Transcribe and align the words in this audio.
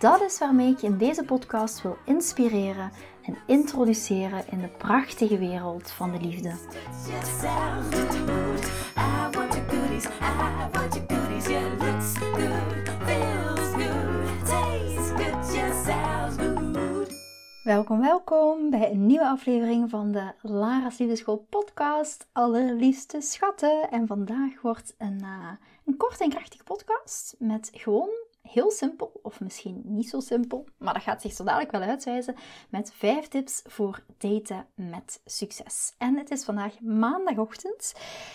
Dat 0.00 0.20
is 0.20 0.38
waarmee 0.38 0.70
ik 0.70 0.78
je 0.78 0.86
in 0.86 0.98
deze 0.98 1.24
podcast 1.24 1.82
wil 1.82 1.96
inspireren 2.04 2.90
en 3.22 3.36
introduceren 3.46 4.44
in 4.50 4.60
de 4.60 4.68
prachtige 4.68 5.38
wereld 5.38 5.90
van 5.90 6.12
de 6.12 6.20
liefde. 6.20 6.54
Welkom, 17.62 18.00
welkom 18.00 18.70
bij 18.70 18.90
een 18.90 19.06
nieuwe 19.06 19.26
aflevering 19.26 19.90
van 19.90 20.12
de 20.12 20.32
Lara's 20.42 20.98
Liefdeschool 20.98 21.46
podcast. 21.50 22.26
Allerliefste 22.32 23.20
schatten. 23.20 23.90
En 23.90 24.06
vandaag 24.06 24.60
wordt 24.62 24.94
een, 24.98 25.18
uh, 25.22 25.50
een 25.84 25.96
kort 25.96 26.20
en 26.20 26.30
krachtige 26.30 26.64
podcast 26.64 27.34
met 27.38 27.70
gewoon 27.72 28.28
heel 28.52 28.70
simpel, 28.70 29.20
of 29.22 29.40
misschien 29.40 29.82
niet 29.84 30.08
zo 30.08 30.20
simpel, 30.20 30.66
maar 30.78 30.94
dat 30.94 31.02
gaat 31.02 31.20
zich 31.20 31.32
zo 31.32 31.44
dadelijk 31.44 31.70
wel 31.70 31.80
uitwijzen, 31.80 32.34
met 32.68 32.92
vijf 32.94 33.28
tips 33.28 33.62
voor 33.66 34.02
daten 34.18 34.66
met 34.74 35.20
succes. 35.24 35.94
En 35.98 36.16
het 36.16 36.30
is 36.30 36.44
vandaag 36.44 36.80
maandagochtend 36.80 37.94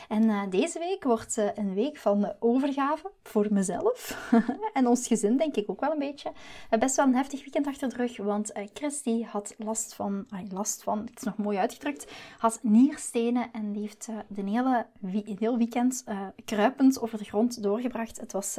en 0.09 0.23
uh, 0.23 0.41
deze 0.49 0.79
week 0.79 1.03
wordt 1.03 1.37
uh, 1.37 1.45
een 1.55 1.73
week 1.73 1.97
van 1.97 2.33
overgave 2.39 3.11
voor 3.23 3.47
mezelf 3.51 4.29
en 4.73 4.87
ons 4.87 5.07
gezin, 5.07 5.37
denk 5.37 5.55
ik 5.55 5.69
ook 5.69 5.79
wel 5.79 5.91
een 5.91 5.99
beetje. 5.99 6.31
Uh, 6.71 6.79
best 6.79 6.95
wel 6.95 7.05
een 7.05 7.15
heftig 7.15 7.41
weekend 7.41 7.67
achter 7.67 7.89
de 7.89 7.95
rug, 7.95 8.17
want 8.17 8.51
Christy 8.73 9.23
had 9.23 9.55
last 9.57 9.93
van, 9.93 10.25
last 10.49 10.83
van, 10.83 10.99
het 10.99 11.17
is 11.17 11.23
nog 11.23 11.37
mooi 11.37 11.57
uitgedrukt, 11.57 12.11
had 12.37 12.59
nierstenen 12.61 13.49
en 13.51 13.71
die 13.71 13.81
heeft 13.81 14.09
de 14.27 14.41
hele, 14.41 14.85
heel 15.39 15.57
weekend 15.57 16.03
kruipend 16.45 17.01
over 17.01 17.17
de 17.17 17.23
grond 17.23 17.63
doorgebracht. 17.63 18.19
Het 18.19 18.31
was 18.31 18.57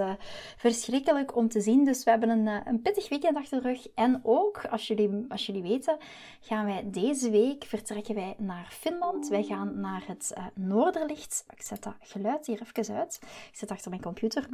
verschrikkelijk 0.57 1.37
om 1.37 1.46
te 1.49 1.61
zien. 1.61 1.85
Dus 1.85 2.05
we 2.05 2.11
hebben 2.11 2.29
een, 2.29 2.49
eh, 2.49 2.61
een 2.65 2.83
pittig 2.83 3.09
weekend 3.09 3.37
achter 3.37 3.63
de 3.63 3.69
rug. 3.69 3.89
En 3.95 4.21
ook, 4.23 4.67
als 4.71 4.87
jullie, 4.87 5.25
als 5.29 5.47
jullie 5.47 5.63
weten, 5.63 5.97
gaan 6.41 6.67
wij 6.67 6.91
deze 6.91 7.31
week 7.31 7.65
vertrekken 7.65 8.15
wij 8.15 8.35
naar 8.39 8.69
Finland. 8.71 9.29
Wij 9.29 9.43
gaan 9.43 9.81
naar 9.81 10.05
het 10.07 10.35
uh, 10.39 10.47
Noorderlicht. 10.55 11.45
Ik 11.51 11.63
zet 11.63 11.83
dat 11.83 11.95
geluid 12.01 12.47
hier 12.47 12.61
even 12.63 12.95
uit. 12.95 13.19
Ik 13.23 13.57
zit 13.57 13.71
achter 13.71 13.91
mijn 13.91 14.03
computer. 14.03 14.49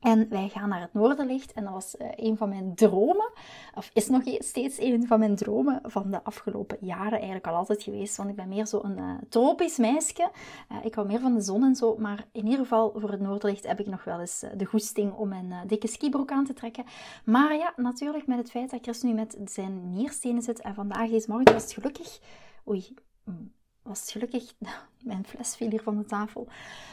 En 0.00 0.28
wij 0.28 0.48
gaan 0.48 0.68
naar 0.68 0.80
het 0.80 0.92
Noorderlicht. 0.92 1.52
En 1.52 1.64
dat 1.64 1.72
was 1.72 1.94
uh, 1.98 2.08
een 2.14 2.36
van 2.36 2.48
mijn 2.48 2.74
dromen. 2.74 3.30
Of 3.74 3.90
is 3.94 4.08
nog 4.08 4.22
steeds 4.38 4.78
een 4.78 5.06
van 5.06 5.18
mijn 5.18 5.36
dromen 5.36 5.80
van 5.82 6.10
de 6.10 6.22
afgelopen 6.22 6.76
jaren. 6.80 7.12
Eigenlijk 7.12 7.46
al 7.46 7.54
altijd 7.54 7.82
geweest. 7.82 8.16
Want 8.16 8.28
ik 8.28 8.36
ben 8.36 8.48
meer 8.48 8.66
zo'n 8.66 8.98
uh, 8.98 9.14
tropisch 9.28 9.78
meisje. 9.78 10.30
Uh, 10.72 10.84
ik 10.84 10.94
hou 10.94 11.06
meer 11.06 11.20
van 11.20 11.34
de 11.34 11.40
zon 11.40 11.64
en 11.64 11.74
zo. 11.74 11.96
Maar 11.98 12.26
in 12.32 12.44
ieder 12.44 12.58
geval 12.58 12.92
voor 12.96 13.10
het 13.10 13.20
Noorderlicht 13.20 13.66
heb 13.66 13.80
ik 13.80 13.86
nog 13.86 14.04
wel 14.04 14.20
eens 14.20 14.44
de 14.56 14.64
goesting 14.64 15.12
om 15.12 15.28
mijn 15.28 15.54
dikke 15.66 15.88
skibroek 15.88 16.30
aan 16.30 16.44
te 16.44 16.52
trekken. 16.52 16.84
Maar 17.24 17.56
ja, 17.56 17.72
natuurlijk 17.76 18.26
met 18.26 18.38
het 18.38 18.50
feit 18.50 18.70
dat 18.70 18.82
Chris 18.82 19.02
nu 19.02 19.12
met 19.12 19.38
zijn 19.44 19.90
nierstenen 19.90 20.42
zit. 20.42 20.60
En 20.60 20.74
vandaag 20.74 21.10
deze 21.10 21.30
morgen 21.30 21.52
was 21.52 21.62
het 21.62 21.72
gelukkig... 21.72 22.20
Oei, 22.68 22.94
mm, 23.24 23.52
was 23.82 24.00
het 24.00 24.10
gelukkig, 24.10 24.54
mijn 25.02 25.24
fles 25.24 25.56
viel 25.56 25.70
hier 25.70 25.82
van 25.82 25.96
de 25.96 26.04
tafel, 26.04 26.48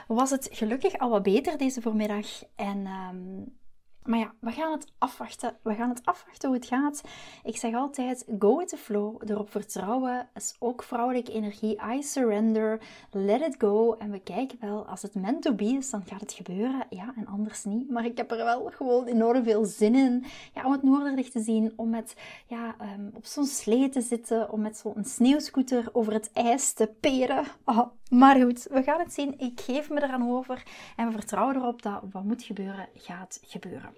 was 0.08 0.30
het 0.30 0.50
gelukkig? 0.52 0.98
Al 0.98 1.10
wat 1.10 1.24
beter 1.24 1.58
deze 1.58 1.82
voormiddag. 1.82 2.28
En 2.56 2.88
um, 2.88 3.58
maar 4.08 4.20
ja, 4.20 4.34
we 4.40 4.52
gaan 4.52 4.72
het 4.72 4.92
afwachten. 4.98 5.58
We 5.62 5.76
gaan 5.76 5.90
het 5.90 6.06
afwachten 6.06 6.50
hoe 6.50 6.58
het 6.58 6.68
gaat. 6.68 7.02
Ik 7.44 7.58
zeg 7.58 7.74
altijd, 7.74 8.26
go 8.40 8.58
with 8.58 8.68
the 8.68 8.78
flow. 8.78 9.22
Erop 9.26 9.52
vertrouwen 9.52 10.30
is 10.34 10.56
ook 10.60 10.84
vrouwelijke 10.84 11.32
energie. 11.32 11.80
I 11.94 12.04
surrender. 12.04 12.82
Let 13.12 13.42
it 13.42 13.56
go. 13.58 13.94
En 13.94 14.12
we 14.12 14.20
kijken 14.20 14.58
wel, 14.62 14.88
als 14.88 15.02
het 15.02 15.16
meant 15.16 15.42
to 15.42 15.54
be 15.54 15.66
is, 15.66 15.90
dan 15.90 16.04
gaat 16.06 16.20
het 16.22 16.34
gebeuren. 16.34 16.86
Ja, 16.90 17.14
en 17.16 17.28
anders 17.28 17.64
niet. 17.64 17.90
Maar 17.90 18.06
ik 18.06 18.18
heb 18.18 18.32
er 18.32 18.38
wel 18.38 18.72
gewoon 18.74 19.06
enorm 19.06 19.44
veel 19.44 19.66
zin 19.66 19.96
in. 19.96 20.26
Ja, 20.54 20.66
om 20.66 20.72
het 20.72 20.84
noorderlicht 20.84 21.32
te 21.32 21.42
zien. 21.42 21.74
Om 21.76 21.90
met, 21.90 22.16
ja, 22.46 22.76
um, 22.82 23.12
op 23.14 23.26
zo'n 23.26 23.46
slee 23.46 23.90
te 23.90 24.02
zitten. 24.02 24.52
Om 24.52 24.62
met 24.62 24.78
zo'n 24.78 25.04
sneeuwscooter 25.04 25.90
over 25.92 26.14
het 26.14 26.30
ijs 26.34 26.74
te 26.74 26.92
peren. 27.00 27.46
Oh, 27.66 27.88
maar 28.10 28.36
goed, 28.36 28.68
we 28.72 28.84
gaan 28.84 29.00
het 29.00 29.14
zien. 29.14 29.40
Ik 29.40 29.60
geef 29.60 29.90
me 29.90 30.04
eraan 30.04 30.30
over. 30.30 30.64
En 30.96 31.06
we 31.06 31.12
vertrouwen 31.12 31.56
erop 31.56 31.82
dat 31.82 32.02
wat 32.12 32.24
moet 32.24 32.44
gebeuren, 32.44 32.88
gaat 32.94 33.40
gebeuren. 33.42 33.97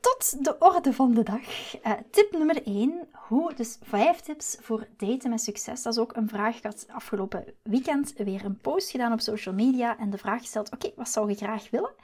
Tot 0.00 0.44
de 0.44 0.56
orde 0.58 0.92
van 0.92 1.14
de 1.14 1.22
dag. 1.22 1.74
Uh, 1.74 1.92
tip 2.10 2.32
nummer 2.32 2.66
1. 2.66 3.08
Hoe, 3.12 3.54
dus 3.54 3.78
5 3.82 4.20
tips 4.20 4.56
voor 4.60 4.86
daten 4.96 5.30
met 5.30 5.40
succes. 5.40 5.82
Dat 5.82 5.92
is 5.92 5.98
ook 5.98 6.16
een 6.16 6.28
vraag. 6.28 6.56
Ik 6.56 6.62
had 6.62 6.86
afgelopen 6.90 7.44
weekend 7.62 8.12
weer 8.16 8.44
een 8.44 8.58
post 8.58 8.90
gedaan 8.90 9.12
op 9.12 9.20
social 9.20 9.54
media. 9.54 9.98
En 9.98 10.10
de 10.10 10.18
vraag 10.18 10.40
gesteld, 10.40 10.72
oké, 10.72 10.92
wat 10.96 11.08
zou 11.08 11.28
je 11.28 11.34
graag 11.34 11.70
willen? 11.70 11.94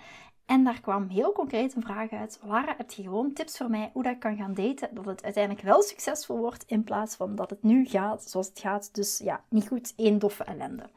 En 0.50 0.64
daar 0.64 0.80
kwam 0.80 1.08
heel 1.08 1.32
concreet 1.32 1.74
een 1.74 1.82
vraag 1.82 2.10
uit. 2.10 2.38
Lara, 2.42 2.74
heb 2.76 2.90
je 2.90 3.02
gewoon 3.02 3.32
tips 3.32 3.56
voor 3.56 3.70
mij 3.70 3.90
hoe 3.92 4.02
dat 4.02 4.12
ik 4.12 4.20
kan 4.20 4.36
gaan 4.36 4.54
daten? 4.54 4.94
Dat 4.94 5.04
het 5.04 5.22
uiteindelijk 5.22 5.64
wel 5.64 5.82
succesvol 5.82 6.38
wordt 6.38 6.64
in 6.66 6.84
plaats 6.84 7.16
van 7.16 7.34
dat 7.34 7.50
het 7.50 7.62
nu 7.62 7.86
gaat 7.86 8.30
zoals 8.30 8.48
het 8.48 8.58
gaat. 8.58 8.94
Dus 8.94 9.18
ja, 9.18 9.44
niet 9.48 9.68
goed, 9.68 9.92
één 9.96 10.18
doffe 10.18 10.44
ellende. 10.44 10.90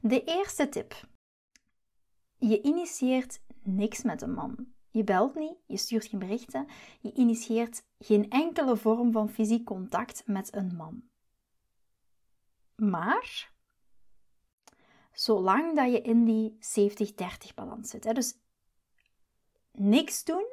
De 0.00 0.24
eerste 0.24 0.68
tip. 0.68 1.06
Je 2.36 2.62
initieert 2.62 3.40
niks 3.62 4.02
met 4.02 4.22
een 4.22 4.34
man. 4.34 4.66
Je 4.90 5.04
belt 5.04 5.34
niet, 5.34 5.56
je 5.66 5.76
stuurt 5.76 6.06
geen 6.06 6.18
berichten, 6.18 6.66
je 7.00 7.12
initieert 7.12 7.84
geen 7.98 8.30
enkele 8.30 8.76
vorm 8.76 9.12
van 9.12 9.30
fysiek 9.30 9.64
contact 9.64 10.22
met 10.26 10.54
een 10.54 10.74
man. 10.76 11.02
Maar, 12.74 13.52
zolang 15.12 15.76
dat 15.76 15.92
je 15.92 16.00
in 16.00 16.24
die 16.24 16.58
70-30 17.50 17.54
balans 17.54 17.90
zit, 17.90 18.04
hè, 18.04 18.12
dus 18.12 18.34
niks 19.72 20.24
doen 20.24 20.46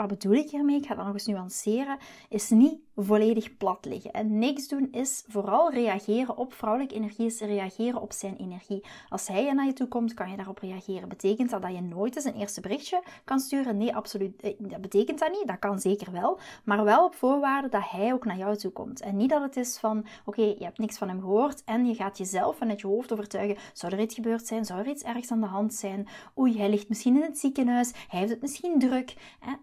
wat 0.00 0.08
bedoel 0.18 0.32
ik 0.32 0.50
hiermee? 0.50 0.76
Ik 0.76 0.86
ga 0.86 0.94
dat 0.94 1.04
nog 1.04 1.14
eens 1.14 1.26
nuanceren. 1.26 1.98
Is 2.28 2.50
niet 2.50 2.78
volledig 2.96 3.56
plat 3.56 3.84
liggen. 3.84 4.10
En 4.10 4.38
niks 4.38 4.68
doen 4.68 4.88
is 4.92 5.24
vooral 5.28 5.72
reageren 5.72 6.36
op 6.36 6.52
vrouwelijke 6.52 6.94
energie, 6.94 7.26
is 7.26 7.40
reageren 7.40 8.00
op 8.00 8.12
zijn 8.12 8.36
energie. 8.36 8.84
Als 9.08 9.28
hij 9.28 9.52
naar 9.52 9.66
je 9.66 9.72
toe 9.72 9.88
komt, 9.88 10.14
kan 10.14 10.30
je 10.30 10.36
daarop 10.36 10.58
reageren. 10.58 11.08
Betekent 11.08 11.50
dat 11.50 11.62
dat 11.62 11.74
je 11.74 11.80
nooit 11.80 12.16
eens 12.16 12.24
een 12.24 12.34
eerste 12.34 12.60
berichtje 12.60 13.02
kan 13.24 13.40
sturen? 13.40 13.76
Nee, 13.76 13.96
absoluut. 13.96 14.40
Eh, 14.40 14.54
dat 14.58 14.80
betekent 14.80 15.18
dat 15.18 15.30
niet. 15.30 15.46
Dat 15.46 15.58
kan 15.58 15.80
zeker 15.80 16.12
wel. 16.12 16.38
Maar 16.64 16.84
wel 16.84 17.04
op 17.04 17.14
voorwaarde 17.14 17.68
dat 17.68 17.90
hij 17.90 18.12
ook 18.12 18.24
naar 18.24 18.36
jou 18.36 18.56
toe 18.56 18.70
komt. 18.70 19.00
En 19.00 19.16
niet 19.16 19.30
dat 19.30 19.42
het 19.42 19.56
is 19.56 19.78
van, 19.78 20.06
oké, 20.24 20.42
je 20.42 20.64
hebt 20.64 20.78
niks 20.78 20.98
van 20.98 21.08
hem 21.08 21.20
gehoord 21.20 21.64
en 21.64 21.86
je 21.86 21.94
gaat 21.94 22.18
jezelf 22.18 22.56
vanuit 22.56 22.80
je 22.80 22.86
hoofd 22.86 23.12
overtuigen. 23.12 23.56
Zou 23.72 23.92
er 23.92 24.00
iets 24.00 24.14
gebeurd 24.14 24.46
zijn? 24.46 24.64
Zou 24.64 24.80
er 24.80 24.88
iets 24.88 25.02
ergs 25.02 25.30
aan 25.30 25.40
de 25.40 25.46
hand 25.46 25.74
zijn? 25.74 26.08
Oei, 26.38 26.58
hij 26.58 26.70
ligt 26.70 26.88
misschien 26.88 27.16
in 27.16 27.22
het 27.22 27.38
ziekenhuis. 27.38 27.92
Hij 28.08 28.18
heeft 28.18 28.30
het 28.32 28.40
misschien 28.40 28.78
druk. 28.78 29.14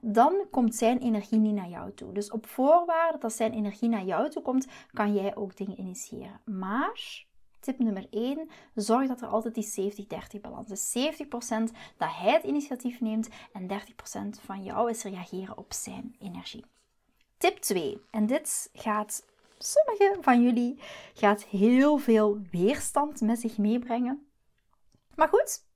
Dan 0.01 0.26
dan 0.29 0.47
komt 0.51 0.75
zijn 0.75 0.99
energie 0.99 1.39
niet 1.39 1.53
naar 1.53 1.69
jou 1.69 1.93
toe. 1.93 2.13
Dus 2.13 2.31
op 2.31 2.47
voorwaarde 2.47 3.17
dat 3.17 3.33
zijn 3.33 3.53
energie 3.53 3.89
naar 3.89 4.03
jou 4.03 4.29
toe 4.29 4.41
komt, 4.41 4.67
kan 4.93 5.13
jij 5.13 5.35
ook 5.35 5.57
dingen 5.57 5.79
initiëren. 5.79 6.41
Maar 6.45 7.25
tip 7.59 7.79
nummer 7.79 8.07
1, 8.09 8.49
zorg 8.75 9.07
dat 9.07 9.21
er 9.21 9.27
altijd 9.27 9.55
die 9.55 9.93
70-30 10.37 10.41
balans 10.41 10.69
is. 10.69 11.15
70% 11.17 11.23
dat 11.97 12.09
hij 12.11 12.33
het 12.33 12.43
initiatief 12.43 13.01
neemt 13.01 13.29
en 13.53 13.67
30% 14.39 14.41
van 14.41 14.63
jou 14.63 14.89
is 14.89 15.03
reageren 15.03 15.57
op 15.57 15.73
zijn 15.73 16.15
energie. 16.19 16.65
Tip 17.37 17.57
2, 17.57 18.01
en 18.11 18.25
dit 18.25 18.69
gaat 18.73 19.25
sommige 19.57 20.17
van 20.21 20.41
jullie 20.41 20.79
gaat 21.13 21.43
heel 21.43 21.97
veel 21.97 22.39
weerstand 22.51 23.21
met 23.21 23.39
zich 23.39 23.57
meebrengen. 23.57 24.27
Maar 25.15 25.27
goed, 25.27 25.66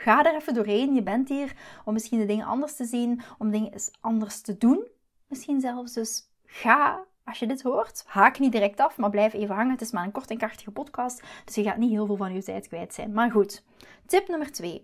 Ga 0.00 0.24
er 0.24 0.34
even 0.34 0.54
doorheen. 0.54 0.94
Je 0.94 1.02
bent 1.02 1.28
hier 1.28 1.56
om 1.84 1.92
misschien 1.92 2.18
de 2.18 2.26
dingen 2.26 2.46
anders 2.46 2.76
te 2.76 2.84
zien, 2.84 3.20
om 3.38 3.50
dingen 3.50 3.72
anders 4.00 4.40
te 4.40 4.58
doen. 4.58 4.86
Misschien 5.26 5.60
zelfs. 5.60 5.92
Dus 5.92 6.28
ga, 6.44 7.04
als 7.24 7.38
je 7.38 7.46
dit 7.46 7.62
hoort, 7.62 8.04
haak 8.06 8.38
niet 8.38 8.52
direct 8.52 8.80
af, 8.80 8.96
maar 8.96 9.10
blijf 9.10 9.32
even 9.32 9.54
hangen. 9.54 9.70
Het 9.70 9.80
is 9.80 9.90
maar 9.90 10.04
een 10.04 10.12
kort 10.12 10.30
en 10.30 10.38
krachtige 10.38 10.70
podcast, 10.70 11.22
dus 11.44 11.54
je 11.54 11.62
gaat 11.62 11.76
niet 11.76 11.90
heel 11.90 12.06
veel 12.06 12.16
van 12.16 12.34
je 12.34 12.42
tijd 12.42 12.68
kwijt 12.68 12.94
zijn. 12.94 13.12
Maar 13.12 13.30
goed, 13.30 13.64
tip 14.06 14.28
nummer 14.28 14.52
2. 14.52 14.82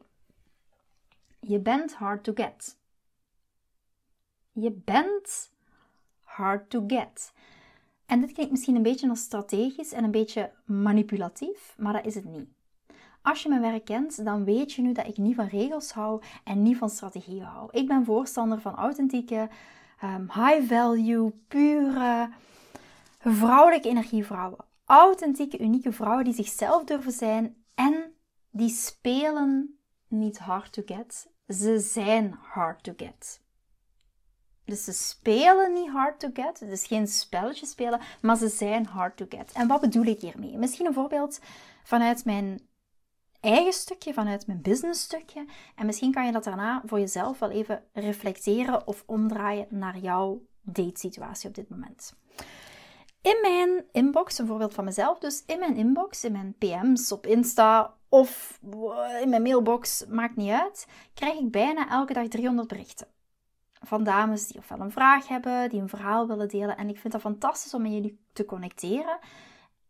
Je 1.40 1.60
bent 1.60 1.94
hard 1.94 2.24
to 2.24 2.32
get. 2.34 2.78
Je 4.52 4.70
bent 4.84 5.52
hard 6.22 6.70
to 6.70 6.84
get. 6.86 7.32
En 8.06 8.20
dit 8.20 8.32
klinkt 8.32 8.52
misschien 8.52 8.76
een 8.76 8.82
beetje 8.82 9.08
als 9.08 9.20
strategisch 9.20 9.92
en 9.92 10.04
een 10.04 10.10
beetje 10.10 10.52
manipulatief, 10.64 11.74
maar 11.78 11.92
dat 11.92 12.06
is 12.06 12.14
het 12.14 12.24
niet. 12.24 12.48
Als 13.24 13.42
je 13.42 13.48
mijn 13.48 13.60
werk 13.60 13.84
kent, 13.84 14.24
dan 14.24 14.44
weet 14.44 14.72
je 14.72 14.82
nu 14.82 14.92
dat 14.92 15.06
ik 15.06 15.16
niet 15.16 15.34
van 15.34 15.46
regels 15.46 15.92
hou 15.92 16.22
en 16.44 16.62
niet 16.62 16.76
van 16.76 16.90
strategieën 16.90 17.44
hou. 17.44 17.68
Ik 17.70 17.86
ben 17.86 18.04
voorstander 18.04 18.60
van 18.60 18.74
authentieke 18.74 19.48
ehm, 20.00 20.20
high 20.20 20.62
value, 20.66 21.32
pure, 21.48 22.30
vrouwelijke 23.18 23.88
energievrouwen. 23.88 24.64
Authentieke, 24.84 25.58
unieke 25.58 25.92
vrouwen 25.92 26.24
die 26.24 26.34
zichzelf 26.34 26.84
durven 26.84 27.12
zijn 27.12 27.56
en 27.74 28.12
die 28.50 28.68
spelen 28.68 29.78
niet 30.08 30.38
hard 30.38 30.72
to 30.72 30.82
get. 30.86 31.30
Ze 31.48 31.78
zijn 31.78 32.38
hard 32.40 32.82
to 32.82 32.92
get. 32.96 33.42
Dus 34.64 34.84
ze 34.84 34.92
spelen 34.92 35.72
niet 35.72 35.90
hard 35.90 36.20
to 36.20 36.28
get. 36.32 36.60
Is 36.60 36.86
geen 36.86 37.06
spelletje 37.06 37.66
spelen, 37.66 38.00
maar 38.22 38.36
ze 38.36 38.48
zijn 38.48 38.86
hard 38.86 39.16
to 39.16 39.26
get. 39.28 39.52
En 39.52 39.68
wat 39.68 39.80
bedoel 39.80 40.04
ik 40.04 40.20
hiermee? 40.20 40.58
Misschien 40.58 40.86
een 40.86 40.94
voorbeeld 40.94 41.40
vanuit 41.84 42.24
mijn 42.24 42.72
eigen 43.44 43.72
stukje, 43.72 44.12
vanuit 44.12 44.46
mijn 44.46 44.62
business 44.62 45.02
stukje. 45.02 45.46
En 45.76 45.86
misschien 45.86 46.12
kan 46.12 46.26
je 46.26 46.32
dat 46.32 46.44
daarna 46.44 46.82
voor 46.84 46.98
jezelf 46.98 47.38
wel 47.38 47.50
even 47.50 47.84
reflecteren 47.92 48.86
of 48.86 49.02
omdraaien 49.06 49.66
naar 49.70 49.98
jouw 49.98 50.42
datesituatie 50.62 51.48
op 51.48 51.54
dit 51.54 51.68
moment. 51.68 52.14
In 53.22 53.38
mijn 53.42 53.84
inbox, 53.92 54.38
een 54.38 54.46
voorbeeld 54.46 54.74
van 54.74 54.84
mezelf, 54.84 55.18
dus 55.18 55.42
in 55.46 55.58
mijn 55.58 55.76
inbox, 55.76 56.24
in 56.24 56.32
mijn 56.32 56.54
PM's 56.58 57.12
op 57.12 57.26
Insta 57.26 57.94
of 58.08 58.58
in 59.22 59.28
mijn 59.28 59.42
mailbox, 59.42 60.04
maakt 60.08 60.36
niet 60.36 60.50
uit, 60.50 60.86
krijg 61.14 61.38
ik 61.38 61.50
bijna 61.50 61.90
elke 61.90 62.12
dag 62.12 62.28
300 62.28 62.68
berichten. 62.68 63.06
Van 63.86 64.04
dames 64.04 64.46
die 64.46 64.58
ofwel 64.58 64.80
een 64.80 64.90
vraag 64.90 65.28
hebben, 65.28 65.68
die 65.68 65.80
een 65.80 65.88
verhaal 65.88 66.26
willen 66.26 66.48
delen. 66.48 66.76
En 66.76 66.88
ik 66.88 66.98
vind 66.98 67.12
dat 67.12 67.22
fantastisch 67.22 67.74
om 67.74 67.82
met 67.82 67.92
jullie 67.92 68.18
te 68.32 68.44
connecteren. 68.44 69.18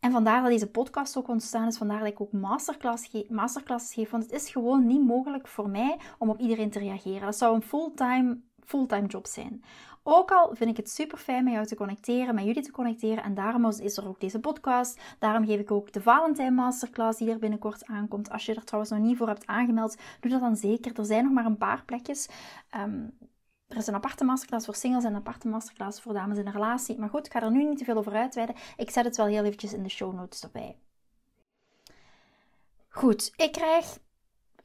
En 0.04 0.12
vandaar 0.12 0.42
dat 0.42 0.50
deze 0.50 0.70
podcast 0.70 1.16
ook 1.16 1.28
ontstaan 1.28 1.66
is. 1.66 1.76
Vandaar 1.76 1.98
dat 1.98 2.08
ik 2.08 2.20
ook 2.20 2.32
masterclass 2.32 3.06
ge 3.06 3.26
masterclasses 3.28 3.94
geef. 3.94 4.10
Want 4.10 4.22
het 4.22 4.32
is 4.32 4.50
gewoon 4.50 4.86
niet 4.86 5.06
mogelijk 5.06 5.48
voor 5.48 5.68
mij 5.68 5.98
om 6.18 6.30
op 6.30 6.38
iedereen 6.38 6.70
te 6.70 6.78
reageren. 6.78 7.20
Dat 7.20 7.36
zou 7.36 7.54
een 7.54 7.62
fulltime, 7.62 8.38
fulltime 8.64 9.06
job 9.06 9.26
zijn. 9.26 9.64
Ook 10.02 10.30
al 10.30 10.54
vind 10.54 10.70
ik 10.70 10.76
het 10.76 10.90
super 10.90 11.18
fijn 11.18 11.44
met 11.44 11.52
jou 11.52 11.66
te 11.66 11.76
connecteren, 11.76 12.34
met 12.34 12.44
jullie 12.44 12.62
te 12.62 12.70
connecteren. 12.70 13.24
En 13.24 13.34
daarom 13.34 13.64
is 13.64 13.96
er 13.96 14.08
ook 14.08 14.20
deze 14.20 14.40
podcast. 14.40 15.00
Daarom 15.18 15.46
geef 15.46 15.60
ik 15.60 15.70
ook 15.70 15.92
de 15.92 16.00
Valentijn 16.00 16.54
Masterclass 16.54 17.18
die 17.18 17.30
er 17.30 17.38
binnenkort 17.38 17.86
aankomt. 17.86 18.30
Als 18.30 18.46
je 18.46 18.54
er 18.54 18.64
trouwens 18.64 18.92
nog 18.94 19.02
niet 19.02 19.16
voor 19.16 19.28
hebt 19.28 19.46
aangemeld, 19.46 19.96
doe 20.20 20.30
dat 20.30 20.40
dan 20.40 20.56
zeker. 20.56 20.98
Er 20.98 21.04
zijn 21.04 21.24
nog 21.24 21.32
maar 21.32 21.46
een 21.46 21.58
paar 21.58 21.82
plekjes. 21.84 22.28
Um, 22.76 23.16
er 23.74 23.80
is 23.80 23.86
een 23.86 23.94
aparte 23.94 24.24
masterclass 24.24 24.64
voor 24.64 24.74
singles 24.74 25.04
en 25.04 25.10
een 25.10 25.16
aparte 25.16 25.48
masterclass 25.48 26.00
voor 26.00 26.12
dames 26.12 26.38
in 26.38 26.46
een 26.46 26.52
relatie. 26.52 26.98
Maar 26.98 27.08
goed, 27.08 27.26
ik 27.26 27.32
ga 27.32 27.42
er 27.42 27.50
nu 27.50 27.64
niet 27.64 27.78
te 27.78 27.84
veel 27.84 27.96
over 27.96 28.12
uitweiden. 28.12 28.56
Ik 28.76 28.90
zet 28.90 29.04
het 29.04 29.16
wel 29.16 29.26
heel 29.26 29.44
eventjes 29.44 29.72
in 29.72 29.82
de 29.82 29.88
show 29.88 30.14
notes 30.14 30.42
erbij. 30.42 30.76
Goed, 32.88 33.32
ik 33.36 33.52
krijg 33.52 33.98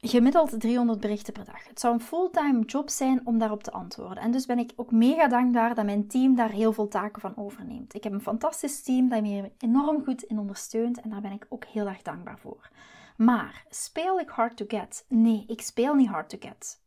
gemiddeld 0.00 0.60
300 0.60 1.00
berichten 1.00 1.32
per 1.32 1.44
dag. 1.44 1.68
Het 1.68 1.80
zou 1.80 1.94
een 1.94 2.00
fulltime 2.00 2.64
job 2.64 2.90
zijn 2.90 3.26
om 3.26 3.38
daarop 3.38 3.62
te 3.62 3.72
antwoorden. 3.72 4.22
En 4.22 4.30
dus 4.30 4.46
ben 4.46 4.58
ik 4.58 4.72
ook 4.76 4.90
mega 4.90 5.28
dankbaar 5.28 5.74
dat 5.74 5.84
mijn 5.84 6.08
team 6.08 6.34
daar 6.34 6.50
heel 6.50 6.72
veel 6.72 6.88
taken 6.88 7.20
van 7.20 7.36
overneemt. 7.36 7.94
Ik 7.94 8.04
heb 8.04 8.12
een 8.12 8.20
fantastisch 8.20 8.82
team 8.82 9.08
dat 9.08 9.22
me 9.22 9.50
enorm 9.58 10.04
goed 10.04 10.22
in 10.22 10.38
ondersteunt 10.38 11.00
en 11.00 11.10
daar 11.10 11.20
ben 11.20 11.32
ik 11.32 11.46
ook 11.48 11.64
heel 11.64 11.86
erg 11.86 12.02
dankbaar 12.02 12.38
voor. 12.38 12.70
Maar 13.16 13.64
speel 13.70 14.20
ik 14.20 14.28
hard 14.28 14.56
to 14.56 14.64
get? 14.68 15.04
Nee, 15.08 15.44
ik 15.46 15.60
speel 15.60 15.94
niet 15.94 16.08
hard 16.08 16.28
to 16.28 16.38
get. 16.40 16.80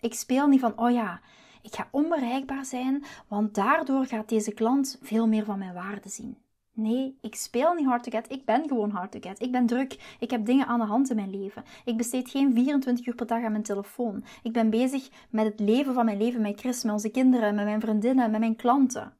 Ik 0.00 0.14
speel 0.14 0.46
niet 0.46 0.60
van, 0.60 0.78
oh 0.78 0.90
ja, 0.90 1.20
ik 1.62 1.74
ga 1.74 1.88
onbereikbaar 1.90 2.64
zijn, 2.64 3.04
want 3.28 3.54
daardoor 3.54 4.06
gaat 4.06 4.28
deze 4.28 4.52
klant 4.52 4.98
veel 5.02 5.26
meer 5.26 5.44
van 5.44 5.58
mijn 5.58 5.74
waarde 5.74 6.08
zien. 6.08 6.36
Nee, 6.72 7.18
ik 7.20 7.34
speel 7.34 7.74
niet 7.74 7.86
hard 7.86 8.02
to 8.02 8.10
get. 8.10 8.32
Ik 8.32 8.44
ben 8.44 8.68
gewoon 8.68 8.90
hard 8.90 9.12
to 9.12 9.18
get. 9.20 9.42
Ik 9.42 9.52
ben 9.52 9.66
druk. 9.66 10.16
Ik 10.18 10.30
heb 10.30 10.46
dingen 10.46 10.66
aan 10.66 10.78
de 10.78 10.84
hand 10.86 11.10
in 11.10 11.16
mijn 11.16 11.30
leven. 11.30 11.64
Ik 11.84 11.96
besteed 11.96 12.30
geen 12.30 12.54
24 12.54 13.06
uur 13.06 13.14
per 13.14 13.26
dag 13.26 13.44
aan 13.44 13.50
mijn 13.50 13.62
telefoon. 13.62 14.24
Ik 14.42 14.52
ben 14.52 14.70
bezig 14.70 15.08
met 15.30 15.44
het 15.44 15.60
leven 15.60 15.94
van 15.94 16.04
mijn 16.04 16.18
leven 16.18 16.40
met 16.40 16.60
Chris, 16.60 16.84
met 16.84 16.92
onze 16.92 17.10
kinderen, 17.10 17.54
met 17.54 17.64
mijn 17.64 17.80
vriendinnen, 17.80 18.30
met 18.30 18.40
mijn 18.40 18.56
klanten. 18.56 19.16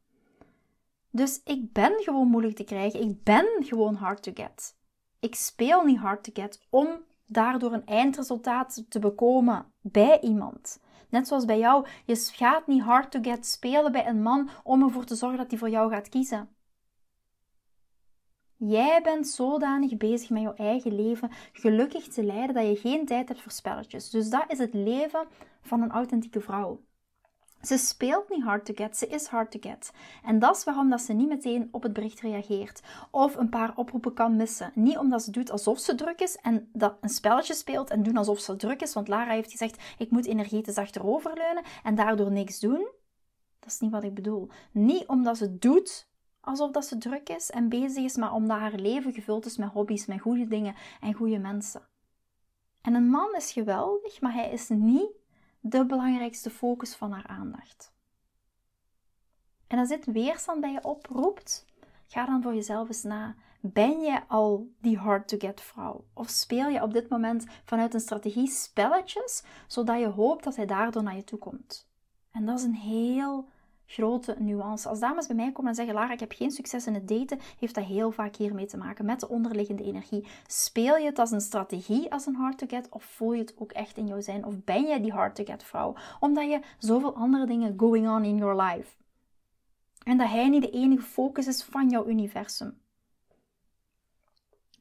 Dus 1.10 1.40
ik 1.44 1.72
ben 1.72 1.92
gewoon 1.96 2.28
moeilijk 2.28 2.56
te 2.56 2.64
krijgen. 2.64 3.00
Ik 3.00 3.22
ben 3.22 3.46
gewoon 3.58 3.94
hard 3.94 4.22
to 4.22 4.32
get. 4.34 4.76
Ik 5.20 5.34
speel 5.34 5.84
niet 5.84 5.98
hard 5.98 6.24
to 6.24 6.30
get 6.34 6.60
om 6.70 6.88
daardoor 7.28 7.72
een 7.72 7.86
eindresultaat 7.86 8.84
te 8.88 8.98
bekomen 8.98 9.72
bij 9.80 10.20
iemand. 10.20 10.80
Net 11.08 11.28
zoals 11.28 11.44
bij 11.44 11.58
jou, 11.58 11.86
je 12.04 12.16
gaat 12.16 12.66
niet 12.66 12.82
hard 12.82 13.10
to 13.10 13.18
get 13.22 13.46
spelen 13.46 13.92
bij 13.92 14.06
een 14.06 14.22
man 14.22 14.48
om 14.62 14.82
ervoor 14.82 15.04
te 15.04 15.14
zorgen 15.14 15.38
dat 15.38 15.50
hij 15.50 15.58
voor 15.58 15.70
jou 15.70 15.90
gaat 15.90 16.08
kiezen. 16.08 16.48
Jij 18.56 19.02
bent 19.02 19.28
zodanig 19.28 19.96
bezig 19.96 20.30
met 20.30 20.42
jouw 20.42 20.54
eigen 20.54 20.94
leven 20.94 21.30
gelukkig 21.52 22.08
te 22.08 22.24
leiden 22.24 22.54
dat 22.54 22.66
je 22.66 22.76
geen 22.76 23.06
tijd 23.06 23.28
hebt 23.28 23.42
voor 23.42 23.52
spelletjes. 23.52 24.10
Dus 24.10 24.30
dat 24.30 24.44
is 24.48 24.58
het 24.58 24.74
leven 24.74 25.26
van 25.60 25.82
een 25.82 25.90
authentieke 25.90 26.40
vrouw. 26.40 26.80
Ze 27.62 27.76
speelt 27.78 28.28
niet 28.28 28.42
hard 28.42 28.64
to 28.64 28.74
get, 28.74 28.96
ze 28.96 29.06
is 29.06 29.26
hard 29.26 29.50
to 29.50 29.58
get. 29.60 29.92
En 30.24 30.38
dat 30.38 30.56
is 30.56 30.64
waarom 30.64 30.90
dat 30.90 31.00
ze 31.00 31.12
niet 31.12 31.28
meteen 31.28 31.68
op 31.70 31.82
het 31.82 31.92
bericht 31.92 32.20
reageert. 32.20 32.82
Of 33.10 33.36
een 33.36 33.48
paar 33.48 33.72
oproepen 33.76 34.14
kan 34.14 34.36
missen. 34.36 34.72
Niet 34.74 34.98
omdat 34.98 35.22
ze 35.22 35.30
doet 35.30 35.50
alsof 35.50 35.78
ze 35.78 35.94
druk 35.94 36.20
is 36.20 36.36
en 36.36 36.68
dat 36.72 36.96
een 37.00 37.08
spelletje 37.08 37.54
speelt 37.54 37.90
en 37.90 38.02
doen 38.02 38.16
alsof 38.16 38.38
ze 38.38 38.56
druk 38.56 38.82
is. 38.82 38.92
Want 38.92 39.08
Lara 39.08 39.32
heeft 39.32 39.50
gezegd, 39.50 39.82
ik 39.98 40.10
moet 40.10 40.26
energetisch 40.26 40.76
achteroverleunen 40.76 41.64
en 41.82 41.94
daardoor 41.94 42.30
niks 42.30 42.60
doen. 42.60 42.88
Dat 43.58 43.72
is 43.72 43.78
niet 43.78 43.90
wat 43.90 44.04
ik 44.04 44.14
bedoel. 44.14 44.48
Niet 44.72 45.06
omdat 45.06 45.36
ze 45.36 45.58
doet 45.58 46.08
alsof 46.40 46.70
dat 46.70 46.84
ze 46.84 46.98
druk 46.98 47.28
is 47.28 47.50
en 47.50 47.68
bezig 47.68 48.04
is, 48.04 48.16
maar 48.16 48.32
omdat 48.32 48.58
haar 48.58 48.74
leven 48.74 49.12
gevuld 49.12 49.46
is 49.46 49.56
met 49.56 49.68
hobby's, 49.68 50.06
met 50.06 50.20
goede 50.20 50.46
dingen 50.46 50.74
en 51.00 51.14
goede 51.14 51.38
mensen. 51.38 51.82
En 52.82 52.94
een 52.94 53.08
man 53.08 53.34
is 53.36 53.52
geweldig, 53.52 54.20
maar 54.20 54.32
hij 54.32 54.50
is 54.50 54.68
niet 54.68 55.10
de 55.60 55.86
belangrijkste 55.86 56.50
focus 56.50 56.94
van 56.94 57.12
haar 57.12 57.26
aandacht. 57.26 57.92
En 59.66 59.78
als 59.78 59.88
dit 59.88 60.06
weerstand 60.06 60.60
bij 60.60 60.72
je 60.72 60.84
oproept, 60.84 61.66
ga 62.06 62.26
dan 62.26 62.42
voor 62.42 62.54
jezelf 62.54 62.88
eens 62.88 63.02
na. 63.02 63.34
Ben 63.60 64.00
je 64.00 64.20
al 64.28 64.72
die 64.80 64.98
hard-to-get 64.98 65.60
vrouw? 65.60 66.04
Of 66.14 66.28
speel 66.28 66.68
je 66.68 66.82
op 66.82 66.92
dit 66.92 67.08
moment 67.08 67.46
vanuit 67.64 67.94
een 67.94 68.00
strategie 68.00 68.48
spelletjes, 68.48 69.42
zodat 69.66 69.98
je 69.98 70.06
hoopt 70.06 70.44
dat 70.44 70.56
hij 70.56 70.66
daardoor 70.66 71.02
naar 71.02 71.16
je 71.16 71.24
toe 71.24 71.38
komt? 71.38 71.88
En 72.30 72.46
dat 72.46 72.58
is 72.58 72.64
een 72.64 72.74
heel 72.74 73.48
grote 73.88 74.36
nuance. 74.38 74.88
Als 74.88 75.00
dames 75.00 75.26
bij 75.26 75.36
mij 75.36 75.52
komen 75.52 75.70
en 75.70 75.76
zeggen: 75.76 75.94
Lara, 75.94 76.12
ik 76.12 76.20
heb 76.20 76.32
geen 76.32 76.50
succes 76.50 76.86
in 76.86 76.94
het 76.94 77.08
daten, 77.08 77.38
heeft 77.58 77.74
dat 77.74 77.84
heel 77.84 78.10
vaak 78.10 78.36
hiermee 78.36 78.66
te 78.66 78.76
maken 78.76 79.04
met 79.04 79.20
de 79.20 79.28
onderliggende 79.28 79.82
energie. 79.84 80.26
Speel 80.46 80.96
je 80.96 81.06
het 81.06 81.18
als 81.18 81.30
een 81.30 81.40
strategie, 81.40 82.12
als 82.12 82.26
een 82.26 82.34
hard 82.34 82.58
to 82.58 82.66
get, 82.66 82.88
of 82.90 83.04
voel 83.04 83.32
je 83.32 83.40
het 83.40 83.54
ook 83.58 83.72
echt 83.72 83.96
in 83.96 84.06
jou 84.06 84.22
zijn? 84.22 84.44
Of 84.44 84.64
ben 84.64 84.86
je 84.86 85.00
die 85.00 85.12
hard 85.12 85.34
to 85.34 85.44
get 85.44 85.62
vrouw? 85.62 85.94
Omdat 86.20 86.50
je 86.50 86.60
zoveel 86.78 87.14
andere 87.14 87.46
dingen 87.46 87.74
going 87.76 88.08
on 88.08 88.24
in 88.24 88.36
your 88.36 88.62
life. 88.62 88.96
En 90.04 90.18
dat 90.18 90.28
hij 90.28 90.48
niet 90.48 90.62
de 90.62 90.70
enige 90.70 91.02
focus 91.02 91.46
is 91.46 91.62
van 91.62 91.88
jouw 91.88 92.06
universum. 92.06 92.78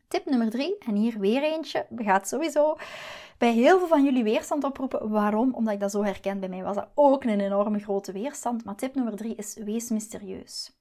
Tip 0.08 0.26
nummer 0.26 0.50
drie, 0.50 0.78
en 0.78 0.96
hier 0.96 1.20
weer 1.20 1.44
eentje, 1.44 1.86
gaat 1.96 2.28
sowieso 2.28 2.78
bij 3.38 3.54
heel 3.54 3.78
veel 3.78 3.88
van 3.88 4.04
jullie 4.04 4.24
weerstand 4.24 4.64
oproepen. 4.64 5.10
Waarom? 5.10 5.54
Omdat 5.54 5.74
ik 5.74 5.80
dat 5.80 5.92
zo 5.92 6.04
herken. 6.04 6.40
Bij 6.40 6.50
mij 6.50 6.64
was 6.64 6.76
dat 6.76 6.90
ook 6.94 7.24
een 7.24 7.40
enorme 7.40 7.80
grote 7.80 8.12
weerstand. 8.12 8.64
Maar 8.64 8.76
tip 8.76 8.96
nummer 8.96 9.16
drie 9.16 9.36
is: 9.36 9.54
wees 9.54 9.90
mysterieus. 9.90 10.76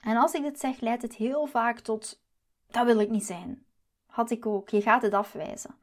En 0.00 0.16
als 0.16 0.32
ik 0.32 0.42
dit 0.42 0.60
zeg, 0.60 0.80
leidt 0.80 1.02
het 1.02 1.14
heel 1.14 1.46
vaak 1.46 1.78
tot: 1.78 2.20
dat 2.66 2.86
wil 2.86 3.00
ik 3.00 3.10
niet 3.10 3.24
zijn. 3.24 3.64
Had 4.06 4.30
ik 4.30 4.46
ook. 4.46 4.68
Je 4.68 4.82
gaat 4.82 5.02
het 5.02 5.14
afwijzen. 5.14 5.74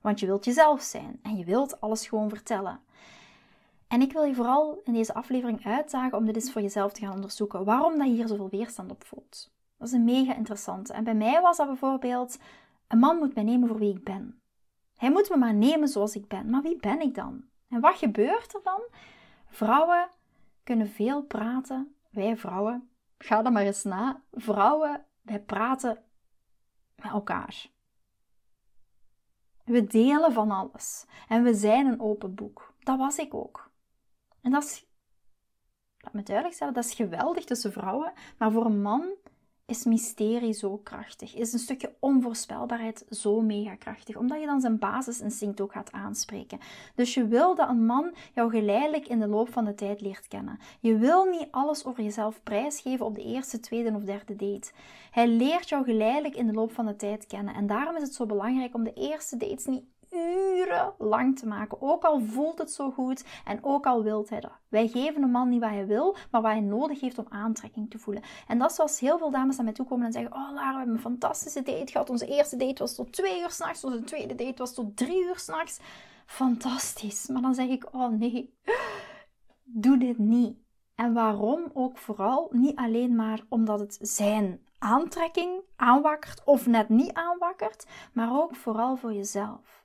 Want 0.00 0.20
je 0.20 0.26
wilt 0.26 0.44
jezelf 0.44 0.82
zijn 0.82 1.18
en 1.22 1.36
je 1.36 1.44
wilt 1.44 1.80
alles 1.80 2.06
gewoon 2.06 2.28
vertellen. 2.28 2.80
En 3.88 4.00
ik 4.00 4.12
wil 4.12 4.22
je 4.22 4.34
vooral 4.34 4.80
in 4.84 4.92
deze 4.92 5.14
aflevering 5.14 5.66
uitdagen 5.66 6.18
om 6.18 6.24
dit 6.26 6.34
eens 6.34 6.52
voor 6.52 6.62
jezelf 6.62 6.92
te 6.92 7.00
gaan 7.00 7.14
onderzoeken. 7.14 7.64
Waarom 7.64 7.98
dat 7.98 8.06
hier 8.06 8.28
zoveel 8.28 8.48
weerstand 8.48 8.90
op 8.90 9.04
voelt. 9.04 9.52
Dat 9.78 9.88
is 9.88 9.94
een 9.94 10.04
mega 10.04 10.34
interessante. 10.34 10.92
En 10.92 11.04
bij 11.04 11.14
mij 11.14 11.40
was 11.40 11.56
dat 11.56 11.66
bijvoorbeeld: 11.66 12.38
een 12.88 12.98
man 12.98 13.16
moet 13.16 13.34
mij 13.34 13.44
nemen 13.44 13.68
voor 13.68 13.78
wie 13.78 13.94
ik 13.94 14.04
ben. 14.04 14.40
Hij 15.04 15.12
moet 15.12 15.30
me 15.30 15.36
maar 15.36 15.54
nemen 15.54 15.88
zoals 15.88 16.14
ik 16.14 16.28
ben. 16.28 16.50
Maar 16.50 16.62
wie 16.62 16.76
ben 16.76 17.00
ik 17.00 17.14
dan? 17.14 17.44
En 17.68 17.80
wat 17.80 17.96
gebeurt 17.96 18.54
er 18.54 18.60
dan? 18.62 18.80
Vrouwen 19.48 20.08
kunnen 20.62 20.88
veel 20.88 21.22
praten. 21.22 21.94
Wij 22.10 22.36
vrouwen, 22.36 22.90
ga 23.18 23.42
dat 23.42 23.52
maar 23.52 23.62
eens 23.62 23.82
na. 23.82 24.22
Vrouwen, 24.32 25.04
wij 25.22 25.40
praten 25.40 26.02
met 26.96 27.12
elkaar. 27.12 27.70
We 29.64 29.86
delen 29.86 30.32
van 30.32 30.50
alles. 30.50 31.06
En 31.28 31.42
we 31.42 31.54
zijn 31.54 31.86
een 31.86 32.00
open 32.00 32.34
boek. 32.34 32.74
Dat 32.78 32.98
was 32.98 33.18
ik 33.18 33.34
ook. 33.34 33.70
En 34.40 34.50
dat 34.50 34.64
is, 34.64 34.86
laat 35.98 36.12
me 36.12 36.22
duidelijk 36.22 36.54
stellen, 36.54 36.74
dat 36.74 36.84
is 36.84 36.94
geweldig 36.94 37.44
tussen 37.44 37.72
vrouwen. 37.72 38.12
Maar 38.38 38.52
voor 38.52 38.64
een 38.64 38.82
man 38.82 39.14
is 39.66 39.84
mysterie 39.84 40.52
zo 40.52 40.76
krachtig? 40.76 41.34
Is 41.34 41.52
een 41.52 41.58
stukje 41.58 41.94
onvoorspelbaarheid 41.98 43.04
zo 43.10 43.40
mega 43.40 43.74
krachtig? 43.74 44.16
Omdat 44.16 44.40
je 44.40 44.46
dan 44.46 44.60
zijn 44.60 44.78
basisinstinct 44.78 45.60
ook 45.60 45.72
gaat 45.72 45.92
aanspreken. 45.92 46.58
Dus 46.94 47.14
je 47.14 47.26
wil 47.26 47.54
dat 47.54 47.68
een 47.68 47.86
man 47.86 48.14
jou 48.34 48.50
geleidelijk 48.50 49.08
in 49.08 49.20
de 49.20 49.26
loop 49.26 49.52
van 49.52 49.64
de 49.64 49.74
tijd 49.74 50.00
leert 50.00 50.28
kennen. 50.28 50.58
Je 50.80 50.96
wil 50.96 51.24
niet 51.24 51.48
alles 51.50 51.84
over 51.84 52.02
jezelf 52.02 52.42
prijsgeven 52.42 53.06
op 53.06 53.14
de 53.14 53.24
eerste, 53.24 53.60
tweede 53.60 53.92
of 53.94 54.02
derde 54.02 54.36
date. 54.36 54.72
Hij 55.10 55.28
leert 55.28 55.68
jou 55.68 55.84
geleidelijk 55.84 56.36
in 56.36 56.46
de 56.46 56.52
loop 56.52 56.72
van 56.72 56.86
de 56.86 56.96
tijd 56.96 57.26
kennen. 57.26 57.54
En 57.54 57.66
daarom 57.66 57.96
is 57.96 58.02
het 58.02 58.14
zo 58.14 58.26
belangrijk 58.26 58.74
om 58.74 58.84
de 58.84 58.92
eerste 58.92 59.36
dates 59.36 59.64
niet 59.64 59.84
uren 60.14 60.94
lang 60.98 61.38
te 61.38 61.46
maken. 61.46 61.82
Ook 61.82 62.04
al 62.04 62.20
voelt 62.20 62.58
het 62.58 62.72
zo 62.72 62.90
goed 62.90 63.24
en 63.44 63.64
ook 63.64 63.86
al 63.86 64.02
wilt 64.02 64.28
hij 64.28 64.40
dat. 64.40 64.52
Wij 64.68 64.88
geven 64.88 65.22
een 65.22 65.30
man 65.30 65.48
niet 65.48 65.60
wat 65.60 65.70
hij 65.70 65.86
wil, 65.86 66.16
maar 66.30 66.42
wat 66.42 66.50
hij 66.50 66.60
nodig 66.60 67.00
heeft 67.00 67.18
om 67.18 67.26
aantrekking 67.28 67.90
te 67.90 67.98
voelen. 67.98 68.22
En 68.46 68.58
dat 68.58 68.70
is 68.70 68.76
zoals 68.76 69.00
heel 69.00 69.18
veel 69.18 69.30
dames 69.30 69.56
naar 69.56 69.64
mij 69.64 69.74
toe 69.74 69.86
komen 69.86 70.06
en 70.06 70.12
zeggen: 70.12 70.32
Oh 70.32 70.52
Lara, 70.54 70.70
we 70.70 70.76
hebben 70.76 70.94
een 70.94 71.00
fantastische 71.00 71.62
date 71.62 71.92
gehad. 71.92 72.10
Onze 72.10 72.26
eerste 72.26 72.56
date 72.56 72.82
was 72.82 72.94
tot 72.94 73.12
twee 73.12 73.40
uur 73.40 73.50
s'nachts, 73.50 73.84
onze 73.84 74.04
tweede 74.04 74.34
date 74.34 74.56
was 74.56 74.74
tot 74.74 74.96
drie 74.96 75.24
uur 75.24 75.38
s'nachts. 75.38 75.80
Fantastisch. 76.26 77.26
Maar 77.26 77.42
dan 77.42 77.54
zeg 77.54 77.68
ik: 77.68 77.88
Oh 77.92 78.08
nee, 78.08 78.54
doe 79.62 79.98
dit 79.98 80.18
niet. 80.18 80.56
En 80.94 81.12
waarom 81.12 81.70
ook 81.72 81.98
vooral? 81.98 82.48
Niet 82.50 82.76
alleen 82.76 83.14
maar 83.14 83.40
omdat 83.48 83.80
het 83.80 83.98
zijn 84.00 84.60
aantrekking 84.78 85.60
aanwakkert 85.76 86.44
of 86.44 86.66
net 86.66 86.88
niet 86.88 87.12
aanwakkert, 87.12 87.86
maar 88.12 88.40
ook 88.42 88.56
vooral 88.56 88.96
voor 88.96 89.12
jezelf. 89.12 89.83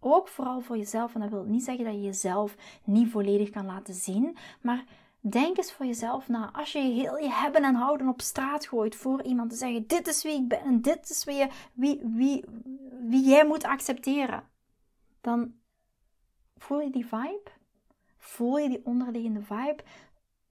Ook 0.00 0.28
vooral 0.28 0.60
voor 0.60 0.76
jezelf, 0.76 1.14
en 1.14 1.20
dat 1.20 1.30
wil 1.30 1.44
niet 1.44 1.64
zeggen 1.64 1.84
dat 1.84 1.94
je 1.94 2.02
jezelf 2.02 2.56
niet 2.84 3.10
volledig 3.10 3.50
kan 3.50 3.66
laten 3.66 3.94
zien, 3.94 4.36
maar 4.60 4.84
denk 5.20 5.56
eens 5.56 5.72
voor 5.72 5.86
jezelf 5.86 6.28
na. 6.28 6.50
Als 6.52 6.72
je 6.72 6.78
heel 6.78 7.18
je 7.18 7.30
hebben 7.30 7.64
en 7.64 7.74
houden 7.74 8.08
op 8.08 8.20
straat 8.20 8.66
gooit 8.66 8.96
voor 8.96 9.22
iemand 9.22 9.50
te 9.50 9.56
zeggen: 9.56 9.86
Dit 9.86 10.06
is 10.06 10.22
wie 10.22 10.42
ik 10.42 10.48
ben 10.48 10.60
en 10.60 10.80
dit 10.80 11.10
is 11.10 11.24
wie, 11.24 11.46
wie, 11.72 12.00
wie, 12.04 12.44
wie 13.00 13.28
jij 13.28 13.46
moet 13.46 13.64
accepteren, 13.64 14.48
dan 15.20 15.54
voel 16.56 16.80
je 16.80 16.90
die 16.90 17.06
vibe? 17.06 17.50
Voel 18.18 18.58
je 18.58 18.68
die 18.68 18.84
onderliggende 18.84 19.42
vibe? 19.42 19.82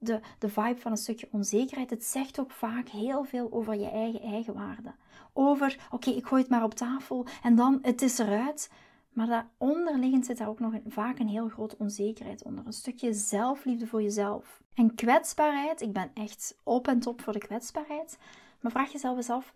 de, 0.05 0.19
de 0.39 0.49
vibe 0.49 0.79
van 0.79 0.91
een 0.91 0.97
stukje 0.97 1.27
onzekerheid. 1.31 1.89
Het 1.89 2.03
zegt 2.03 2.39
ook 2.39 2.51
vaak 2.51 2.87
heel 2.87 3.23
veel 3.23 3.47
over 3.51 3.75
je 3.75 3.89
eigen 3.89 4.21
eigenwaarde. 4.21 4.93
Over, 5.33 5.87
oké, 5.91 6.09
ik 6.09 6.25
gooi 6.25 6.41
het 6.41 6.51
maar 6.51 6.63
op 6.63 6.73
tafel 6.73 7.25
en 7.43 7.55
dan, 7.55 7.79
het 7.81 8.01
is 8.01 8.17
eruit. 8.17 8.69
Maar 9.15 9.27
daar 9.27 9.49
onderliggend 9.57 10.25
zit 10.25 10.37
daar 10.37 10.47
ook 10.47 10.59
nog 10.59 10.73
een, 10.73 10.83
vaak 10.87 11.19
een 11.19 11.27
heel 11.27 11.49
grote 11.49 11.75
onzekerheid 11.77 12.43
onder. 12.43 12.65
Een 12.65 12.73
stukje 12.73 13.13
zelfliefde 13.13 13.87
voor 13.87 14.01
jezelf. 14.01 14.61
En 14.73 14.95
kwetsbaarheid, 14.95 15.81
ik 15.81 15.93
ben 15.93 16.11
echt 16.13 16.57
op 16.63 16.87
en 16.87 16.99
top 16.99 17.21
voor 17.21 17.33
de 17.33 17.39
kwetsbaarheid. 17.39 18.17
Maar 18.59 18.71
vraag 18.71 18.91
jezelf 18.91 19.17
eens 19.17 19.29
af, 19.29 19.53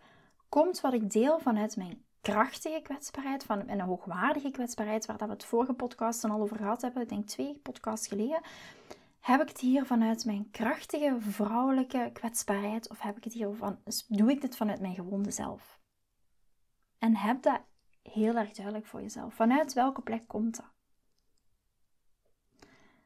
komt 0.49 0.81
wat 0.81 0.93
ik 0.93 1.11
deel 1.11 1.39
vanuit 1.39 1.77
mijn 1.77 2.03
krachtige 2.21 2.79
kwetsbaarheid, 2.83 3.43
van 3.43 3.69
een 3.69 3.81
hoogwaardige 3.81 4.51
kwetsbaarheid, 4.51 5.05
waar 5.05 5.17
dat 5.17 5.27
we 5.27 5.33
het 5.33 5.45
vorige 5.45 5.73
podcast 5.73 6.23
al 6.23 6.41
over 6.41 6.57
gehad 6.57 6.81
hebben, 6.81 7.01
ik 7.01 7.09
denk 7.09 7.27
twee 7.27 7.59
podcasts 7.63 8.07
geleden, 8.07 8.41
heb 9.19 9.41
ik 9.41 9.47
het 9.47 9.59
hier 9.59 9.85
vanuit 9.85 10.25
mijn 10.25 10.51
krachtige 10.51 11.15
vrouwelijke 11.19 12.09
kwetsbaarheid 12.13 12.89
of 12.89 12.99
heb 12.99 13.17
ik 13.17 13.23
het 13.23 13.33
hier 13.33 13.53
van, 13.53 13.79
doe 14.07 14.31
ik 14.31 14.41
dit 14.41 14.57
vanuit 14.57 14.79
mijn 14.79 14.95
gewonde 14.95 15.31
zelf? 15.31 15.79
En 16.97 17.15
heb 17.15 17.41
dat 17.41 17.61
heel 18.11 18.35
erg 18.35 18.51
duidelijk 18.51 18.85
voor 18.85 19.01
jezelf. 19.01 19.33
Vanuit 19.33 19.73
welke 19.73 20.01
plek 20.01 20.27
komt 20.27 20.55
dat? 20.55 20.71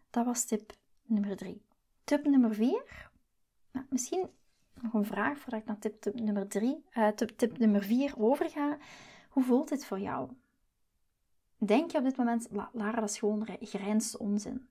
Dat 0.10 0.26
was 0.26 0.46
tip 0.46 0.74
nummer 1.04 1.38
drie. 1.38 1.62
Tip 2.04 2.26
nummer 2.26 2.54
vier. 2.54 3.10
Nou, 3.72 3.86
misschien 3.90 4.30
nog 4.82 4.94
een 4.94 5.06
vraag 5.06 5.38
voordat 5.38 5.60
ik 5.60 5.66
naar 5.66 5.80
tip, 5.80 6.14
nummer 6.14 6.48
drie, 6.48 6.84
uh, 6.94 7.08
tip, 7.08 7.30
tip 7.38 7.58
nummer 7.58 7.84
vier 7.84 8.14
overga. 8.18 8.78
Hoe 9.30 9.44
voelt 9.44 9.70
dit 9.70 9.86
voor 9.86 10.00
jou? 10.00 10.30
Denk 11.58 11.92
je 11.92 11.98
op 11.98 12.04
dit 12.04 12.18
moment, 12.18 12.48
Lara, 12.72 13.00
dat 13.00 13.10
is 13.10 13.18
gewoon 13.18 13.48
grijnste 13.60 14.20
onzin. 14.20 14.68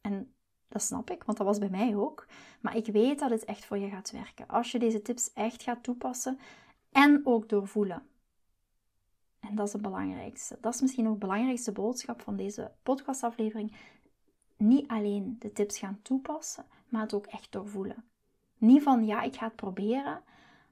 En 0.00 0.32
dat 0.68 0.82
snap 0.82 1.10
ik, 1.10 1.24
want 1.24 1.38
dat 1.38 1.46
was 1.46 1.58
bij 1.58 1.70
mij 1.70 1.96
ook. 1.96 2.26
Maar 2.60 2.76
ik 2.76 2.86
weet 2.86 3.18
dat 3.18 3.30
het 3.30 3.44
echt 3.44 3.64
voor 3.64 3.78
je 3.78 3.88
gaat 3.88 4.10
werken. 4.10 4.48
Als 4.48 4.72
je 4.72 4.78
deze 4.78 5.02
tips 5.02 5.32
echt 5.32 5.62
gaat 5.62 5.82
toepassen 5.82 6.38
en 6.90 7.20
ook 7.24 7.48
doorvoelen. 7.48 8.06
En 9.48 9.54
dat 9.54 9.66
is 9.66 9.72
het 9.72 9.82
belangrijkste. 9.82 10.58
Dat 10.60 10.74
is 10.74 10.80
misschien 10.80 11.06
ook 11.06 11.12
de 11.12 11.26
belangrijkste 11.26 11.72
boodschap 11.72 12.20
van 12.20 12.36
deze 12.36 12.72
podcastaflevering. 12.82 13.76
Niet 14.56 14.88
alleen 14.88 15.36
de 15.38 15.52
tips 15.52 15.78
gaan 15.78 15.98
toepassen, 16.02 16.64
maar 16.88 17.02
het 17.02 17.14
ook 17.14 17.26
echt 17.26 17.52
doorvoelen. 17.52 18.04
Niet 18.58 18.82
van 18.82 19.06
ja, 19.06 19.22
ik 19.22 19.36
ga 19.36 19.46
het 19.46 19.56
proberen, 19.56 20.22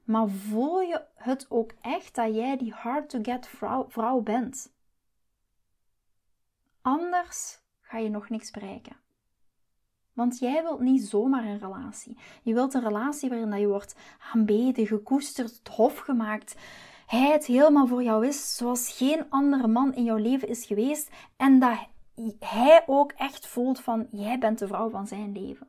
maar 0.03 0.29
voel 0.29 0.81
je 0.81 1.05
het 1.15 1.45
ook 1.49 1.71
echt 1.81 2.15
dat 2.15 2.35
jij 2.35 2.57
die 2.57 2.71
hard 2.71 3.09
to 3.09 3.19
get 3.21 3.47
vrouw, 3.87 4.21
bent. 4.21 4.73
Anders 6.81 7.61
ga 7.81 7.97
je 7.97 8.09
nog 8.09 8.29
niks 8.29 8.51
bereiken. 8.51 8.95
Want 10.13 10.39
jij 10.39 10.63
wilt 10.63 10.79
niet 10.79 11.03
zomaar 11.03 11.45
een 11.45 11.59
relatie. 11.59 12.17
Je 12.43 12.53
wilt 12.53 12.73
een 12.73 12.83
relatie 12.83 13.29
waarin 13.29 13.49
dat 13.49 13.59
je 13.59 13.67
wordt 13.67 13.95
aanbeden, 14.33 14.87
gekoesterd, 14.87 15.57
het 15.57 15.67
hof 15.67 15.97
gemaakt. 15.97 16.55
Hij 17.07 17.31
het 17.31 17.45
helemaal 17.45 17.87
voor 17.87 18.03
jou 18.03 18.27
is, 18.27 18.55
zoals 18.55 18.97
geen 18.97 19.29
andere 19.29 19.67
man 19.67 19.93
in 19.93 20.03
jouw 20.03 20.17
leven 20.17 20.47
is 20.47 20.65
geweest. 20.65 21.09
En 21.37 21.59
dat 21.59 21.77
hij 22.39 22.83
ook 22.85 23.11
echt 23.11 23.47
voelt 23.47 23.79
van, 23.79 24.07
jij 24.11 24.39
bent 24.39 24.59
de 24.59 24.67
vrouw 24.67 24.89
van 24.89 25.07
zijn 25.07 25.31
leven. 25.31 25.67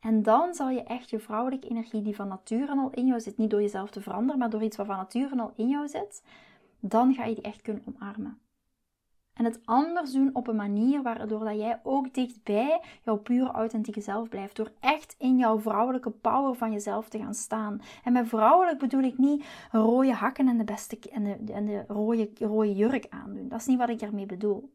En 0.00 0.22
dan 0.22 0.54
zal 0.54 0.68
je 0.68 0.82
echt 0.82 1.10
je 1.10 1.18
vrouwelijke 1.18 1.68
energie, 1.68 2.02
die 2.02 2.14
van 2.14 2.28
nature 2.28 2.72
al 2.72 2.90
in 2.90 3.06
jou 3.06 3.20
zit, 3.20 3.36
niet 3.36 3.50
door 3.50 3.60
jezelf 3.60 3.90
te 3.90 4.00
veranderen, 4.00 4.38
maar 4.38 4.50
door 4.50 4.62
iets 4.62 4.76
wat 4.76 4.86
van 4.86 4.96
nature 4.96 5.40
al 5.40 5.52
in 5.56 5.68
jou 5.68 5.88
zit, 5.88 6.22
dan 6.80 7.14
ga 7.14 7.24
je 7.24 7.34
die 7.34 7.44
echt 7.44 7.62
kunnen 7.62 7.82
omarmen. 7.86 8.40
En 9.36 9.44
het 9.44 9.60
anders 9.64 10.12
doen 10.12 10.30
op 10.32 10.46
een 10.46 10.56
manier 10.56 11.02
waardoor 11.02 11.44
dat 11.44 11.56
jij 11.56 11.80
ook 11.82 12.14
dichtbij 12.14 12.80
jouw 13.02 13.16
pure 13.16 13.50
authentieke 13.50 14.00
zelf 14.00 14.28
blijft. 14.28 14.56
Door 14.56 14.72
echt 14.80 15.14
in 15.18 15.36
jouw 15.36 15.60
vrouwelijke 15.60 16.10
power 16.10 16.54
van 16.54 16.72
jezelf 16.72 17.08
te 17.08 17.18
gaan 17.18 17.34
staan. 17.34 17.80
En 18.04 18.12
met 18.12 18.28
vrouwelijk 18.28 18.78
bedoel 18.78 19.02
ik 19.02 19.18
niet 19.18 19.44
rode 19.70 20.12
hakken 20.12 20.48
en 20.48 20.58
de, 20.58 20.64
beste, 20.64 20.98
en 21.12 21.24
de, 21.24 21.52
en 21.52 21.64
de 21.64 21.84
rode, 21.88 22.30
rode 22.38 22.74
jurk 22.74 23.06
aandoen. 23.08 23.48
Dat 23.48 23.60
is 23.60 23.66
niet 23.66 23.78
wat 23.78 23.88
ik 23.88 24.00
ermee 24.00 24.26
bedoel. 24.26 24.72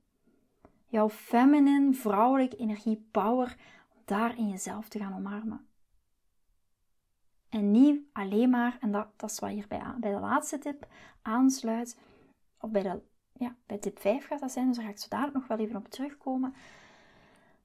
Jouw 0.87 1.09
feminine, 1.09 1.93
vrouwelijke 1.93 2.55
energie, 2.55 3.07
power, 3.11 3.57
daar 4.05 4.37
in 4.37 4.49
jezelf 4.49 4.89
te 4.89 4.99
gaan 4.99 5.15
omarmen. 5.15 5.65
En 7.49 7.71
niet 7.71 8.01
alleen 8.13 8.49
maar, 8.49 8.77
en 8.81 8.91
dat, 8.91 9.07
dat 9.15 9.31
is 9.31 9.39
wat 9.39 9.49
hier 9.49 9.65
bij, 9.67 9.81
bij 9.99 10.11
de 10.11 10.19
laatste 10.19 10.57
tip 10.57 10.87
aansluit, 11.21 11.97
of 12.59 12.69
bij 12.69 12.83
de 12.83 13.01
ja, 13.41 13.55
bij 13.65 13.77
tip 13.77 13.99
5 13.99 14.25
gaat 14.25 14.39
dat 14.39 14.51
zijn, 14.51 14.67
dus 14.67 14.75
daar 14.75 14.85
ga 14.85 14.91
ik 14.91 14.97
zo 14.97 15.07
dadelijk 15.09 15.35
nog 15.35 15.47
wel 15.47 15.57
even 15.57 15.75
op 15.75 15.87
terugkomen. 15.87 16.53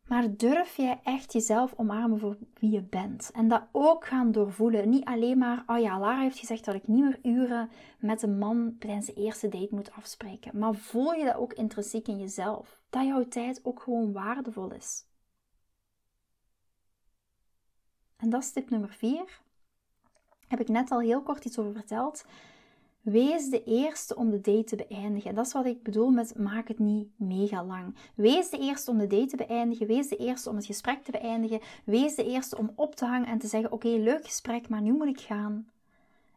Maar 0.06 0.36
durf 0.36 0.76
jij 0.76 1.00
echt 1.02 1.32
jezelf 1.32 1.74
omarmen 1.76 2.18
voor 2.18 2.36
wie 2.54 2.70
je 2.70 2.82
bent? 2.82 3.30
En 3.34 3.48
dat 3.48 3.62
ook 3.72 4.06
gaan 4.06 4.32
doorvoelen. 4.32 4.88
Niet 4.88 5.04
alleen 5.04 5.38
maar, 5.38 5.62
oh 5.66 5.78
ja, 5.78 5.98
Lara 5.98 6.20
heeft 6.20 6.38
gezegd 6.38 6.64
dat 6.64 6.74
ik 6.74 6.88
niet 6.88 7.02
meer 7.02 7.18
uren 7.22 7.70
met 7.98 8.22
een 8.22 8.38
man 8.38 8.76
tijdens 8.78 9.06
de 9.06 9.14
eerste 9.14 9.48
date 9.48 9.74
moet 9.74 9.92
afspreken. 9.92 10.58
Maar 10.58 10.74
voel 10.74 11.12
je 11.12 11.24
dat 11.24 11.34
ook 11.34 11.52
intrinsiek 11.52 12.08
in 12.08 12.18
jezelf? 12.18 12.80
Dat 12.90 13.06
jouw 13.06 13.28
tijd 13.28 13.60
ook 13.64 13.82
gewoon 13.82 14.12
waardevol 14.12 14.72
is. 14.72 15.06
En 18.16 18.30
dat 18.30 18.42
is 18.42 18.52
tip 18.52 18.70
nummer 18.70 18.92
4. 18.92 19.40
Heb 20.48 20.60
ik 20.60 20.68
net 20.68 20.90
al 20.90 21.00
heel 21.00 21.22
kort 21.22 21.44
iets 21.44 21.58
over 21.58 21.72
verteld. 21.72 22.24
Wees 23.06 23.48
de 23.48 23.64
eerste 23.64 24.16
om 24.16 24.30
de 24.30 24.40
date 24.40 24.64
te 24.64 24.76
beëindigen. 24.76 25.34
Dat 25.34 25.46
is 25.46 25.52
wat 25.52 25.66
ik 25.66 25.82
bedoel 25.82 26.10
met 26.10 26.38
maak 26.38 26.68
het 26.68 26.78
niet 26.78 27.08
mega 27.16 27.64
lang. 27.64 27.94
Wees 28.14 28.50
de 28.50 28.58
eerste 28.58 28.90
om 28.90 28.98
de 28.98 29.06
date 29.06 29.26
te 29.26 29.36
beëindigen. 29.36 29.86
Wees 29.86 30.08
de 30.08 30.16
eerste 30.16 30.50
om 30.50 30.56
het 30.56 30.66
gesprek 30.66 31.04
te 31.04 31.10
beëindigen. 31.10 31.60
Wees 31.84 32.14
de 32.14 32.24
eerste 32.24 32.58
om 32.58 32.72
op 32.74 32.94
te 32.94 33.04
hangen 33.04 33.28
en 33.28 33.38
te 33.38 33.46
zeggen: 33.46 33.72
Oké, 33.72 33.88
leuk 33.88 34.24
gesprek, 34.24 34.68
maar 34.68 34.80
nu 34.80 34.92
moet 34.92 35.06
ik 35.06 35.20
gaan. 35.20 35.68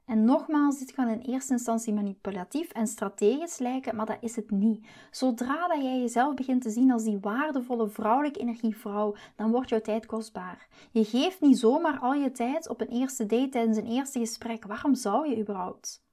En 0.05 0.23
nogmaals, 0.25 0.79
dit 0.79 0.91
kan 0.91 1.07
in 1.07 1.19
eerste 1.19 1.53
instantie 1.53 1.93
manipulatief 1.93 2.71
en 2.71 2.88
strategisch 2.88 3.57
lijken, 3.57 3.95
maar 3.95 4.05
dat 4.05 4.17
is 4.21 4.35
het 4.35 4.51
niet. 4.51 4.88
Zodra 5.11 5.67
dat 5.67 5.81
jij 5.81 5.99
jezelf 5.99 6.33
begint 6.33 6.61
te 6.61 6.69
zien 6.69 6.91
als 6.91 7.03
die 7.03 7.19
waardevolle 7.21 7.89
vrouwelijke 7.89 8.39
energievrouw, 8.39 9.15
dan 9.35 9.51
wordt 9.51 9.69
jouw 9.69 9.81
tijd 9.81 10.05
kostbaar. 10.05 10.67
Je 10.91 11.05
geeft 11.05 11.41
niet 11.41 11.59
zomaar 11.59 11.99
al 11.99 12.13
je 12.13 12.31
tijd 12.31 12.69
op 12.69 12.81
een 12.81 12.89
eerste 12.89 13.25
date 13.25 13.49
tijdens 13.49 13.77
een 13.77 13.91
eerste 13.91 14.19
gesprek. 14.19 14.65
Waarom 14.65 14.95
zou 14.95 15.29
je 15.29 15.39
überhaupt? 15.39 16.07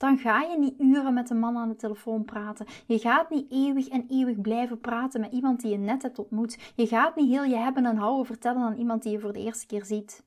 Dan 0.00 0.18
ga 0.18 0.40
je 0.40 0.58
niet 0.58 0.80
uren 0.80 1.14
met 1.14 1.30
een 1.30 1.38
man 1.38 1.56
aan 1.56 1.68
de 1.68 1.76
telefoon 1.76 2.24
praten. 2.24 2.66
Je 2.86 2.98
gaat 2.98 3.30
niet 3.30 3.50
eeuwig 3.50 3.88
en 3.88 4.06
eeuwig 4.08 4.40
blijven 4.40 4.80
praten 4.80 5.20
met 5.20 5.32
iemand 5.32 5.60
die 5.60 5.70
je 5.70 5.78
net 5.78 6.02
hebt 6.02 6.18
ontmoet. 6.18 6.72
Je 6.76 6.86
gaat 6.86 7.16
niet 7.16 7.28
heel 7.28 7.44
je 7.44 7.56
hebben 7.56 7.86
en 7.86 7.96
houden 7.96 8.26
vertellen 8.26 8.62
aan 8.62 8.76
iemand 8.76 9.02
die 9.02 9.12
je 9.12 9.20
voor 9.20 9.32
de 9.32 9.38
eerste 9.38 9.66
keer 9.66 9.84
ziet. 9.84 10.24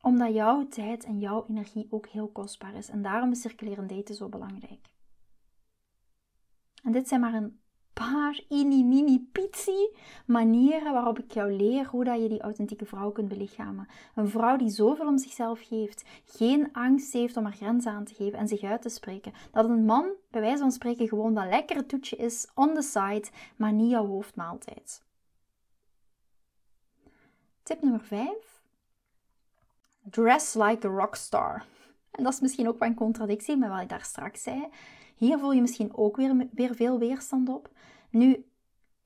Omdat 0.00 0.34
jouw 0.34 0.68
tijd 0.68 1.04
en 1.04 1.18
jouw 1.18 1.46
energie 1.48 1.86
ook 1.90 2.06
heel 2.06 2.28
kostbaar 2.28 2.74
is. 2.74 2.88
En 2.88 3.02
daarom 3.02 3.30
is 3.30 3.40
circulerend 3.40 3.88
daten 3.88 4.14
zo 4.14 4.28
belangrijk. 4.28 4.88
En 6.82 6.92
dit 6.92 7.08
zijn 7.08 7.20
maar 7.20 7.34
een 7.34 7.60
paar 7.98 8.40
ini 8.48 8.84
mini 8.84 9.18
pizzi 9.32 9.88
manieren 10.26 10.92
waarop 10.92 11.18
ik 11.18 11.32
jou 11.32 11.52
leer 11.52 11.86
hoe 11.86 12.04
dat 12.04 12.22
je 12.22 12.28
die 12.28 12.40
authentieke 12.40 12.84
vrouw 12.84 13.10
kunt 13.10 13.28
belichamen. 13.28 13.88
Een 14.14 14.28
vrouw 14.28 14.56
die 14.56 14.68
zoveel 14.70 15.06
om 15.06 15.18
zichzelf 15.18 15.60
geeft, 15.60 16.04
geen 16.24 16.72
angst 16.72 17.12
heeft 17.12 17.36
om 17.36 17.44
haar 17.44 17.52
grenzen 17.52 17.92
aan 17.92 18.04
te 18.04 18.14
geven 18.14 18.38
en 18.38 18.48
zich 18.48 18.62
uit 18.62 18.82
te 18.82 18.88
spreken. 18.88 19.32
Dat 19.52 19.64
een 19.64 19.84
man, 19.84 20.10
bij 20.30 20.40
wijze 20.40 20.58
van 20.58 20.72
spreken, 20.72 21.08
gewoon 21.08 21.34
dat 21.34 21.48
lekkere 21.48 21.86
toetje 21.86 22.16
is 22.16 22.48
on 22.54 22.74
the 22.74 22.82
side, 22.82 23.28
maar 23.56 23.72
niet 23.72 23.90
jouw 23.90 24.06
hoofdmaaltijd. 24.06 25.02
Tip 27.62 27.82
nummer 27.82 28.00
5. 28.00 28.28
Dress 30.02 30.54
like 30.54 30.86
a 30.86 30.90
rockstar. 30.90 31.64
En 32.10 32.24
dat 32.24 32.32
is 32.32 32.40
misschien 32.40 32.68
ook 32.68 32.78
wel 32.78 32.88
een 32.88 32.94
contradictie 32.94 33.56
met 33.56 33.68
wat 33.68 33.80
ik 33.80 33.88
daar 33.88 34.04
straks 34.04 34.42
zei. 34.42 34.68
Hier 35.16 35.38
voel 35.38 35.52
je 35.52 35.60
misschien 35.60 35.96
ook 35.96 36.16
weer, 36.16 36.48
weer 36.52 36.74
veel 36.74 36.98
weerstand 36.98 37.48
op. 37.48 37.70
Nu, 38.10 38.44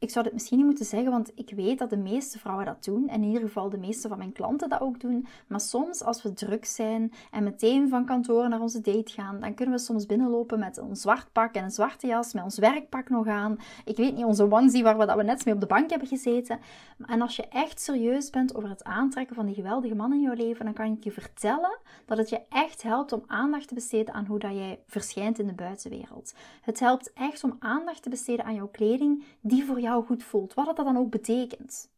ik 0.02 0.10
zou 0.10 0.24
dit 0.24 0.32
misschien 0.32 0.56
niet 0.56 0.66
moeten 0.66 0.84
zeggen, 0.84 1.10
want 1.10 1.32
ik 1.34 1.52
weet 1.56 1.78
dat 1.78 1.90
de 1.90 1.96
meeste 1.96 2.38
vrouwen 2.38 2.66
dat 2.66 2.84
doen. 2.84 3.08
En 3.08 3.22
in 3.22 3.28
ieder 3.28 3.42
geval 3.42 3.70
de 3.70 3.78
meeste 3.78 4.08
van 4.08 4.18
mijn 4.18 4.32
klanten 4.32 4.68
dat 4.68 4.80
ook 4.80 5.00
doen. 5.00 5.26
Maar 5.46 5.60
soms, 5.60 6.02
als 6.02 6.22
we 6.22 6.32
druk 6.32 6.64
zijn 6.64 7.12
en 7.30 7.44
meteen 7.44 7.88
van 7.88 8.04
kantoor 8.04 8.48
naar 8.48 8.60
onze 8.60 8.80
date 8.80 9.12
gaan, 9.12 9.40
dan 9.40 9.54
kunnen 9.54 9.74
we 9.74 9.80
soms 9.80 10.06
binnenlopen 10.06 10.58
met 10.58 10.76
een 10.76 10.96
zwart 10.96 11.32
pak 11.32 11.54
en 11.54 11.64
een 11.64 11.70
zwarte 11.70 12.06
jas, 12.06 12.32
met 12.32 12.42
ons 12.42 12.58
werkpak 12.58 13.08
nog 13.08 13.26
aan. 13.26 13.58
Ik 13.84 13.96
weet 13.96 14.14
niet, 14.14 14.24
onze 14.24 14.52
onesie 14.52 14.82
waar 14.82 14.98
we, 14.98 15.06
dat 15.06 15.16
we 15.16 15.22
net 15.22 15.44
mee 15.44 15.54
op 15.54 15.60
de 15.60 15.66
bank 15.66 15.90
hebben 15.90 16.08
gezeten. 16.08 16.60
En 17.06 17.20
als 17.20 17.36
je 17.36 17.48
echt 17.48 17.80
serieus 17.80 18.30
bent 18.30 18.54
over 18.54 18.68
het 18.68 18.84
aantrekken 18.84 19.36
van 19.36 19.46
die 19.46 19.54
geweldige 19.54 19.94
man 19.94 20.12
in 20.12 20.20
jouw 20.20 20.34
leven, 20.34 20.64
dan 20.64 20.74
kan 20.74 20.92
ik 20.92 21.04
je 21.04 21.12
vertellen 21.12 21.78
dat 22.06 22.18
het 22.18 22.28
je 22.28 22.40
echt 22.48 22.82
helpt 22.82 23.12
om 23.12 23.24
aandacht 23.26 23.68
te 23.68 23.74
besteden 23.74 24.14
aan 24.14 24.26
hoe 24.26 24.38
dat 24.38 24.52
jij 24.52 24.78
verschijnt 24.86 25.38
in 25.38 25.46
de 25.46 25.52
buitenwereld. 25.52 26.34
Het 26.62 26.80
helpt 26.80 27.12
echt 27.12 27.44
om 27.44 27.56
aandacht 27.58 28.02
te 28.02 28.08
besteden 28.08 28.44
aan 28.44 28.54
jouw 28.54 28.68
kleding 28.68 29.24
die 29.40 29.64
voor 29.64 29.80
jou 29.80 29.90
goed 30.00 30.22
voelt, 30.22 30.54
wat 30.54 30.76
dat 30.76 30.76
dan 30.76 30.96
ook 30.96 31.10
betekent. 31.10 31.90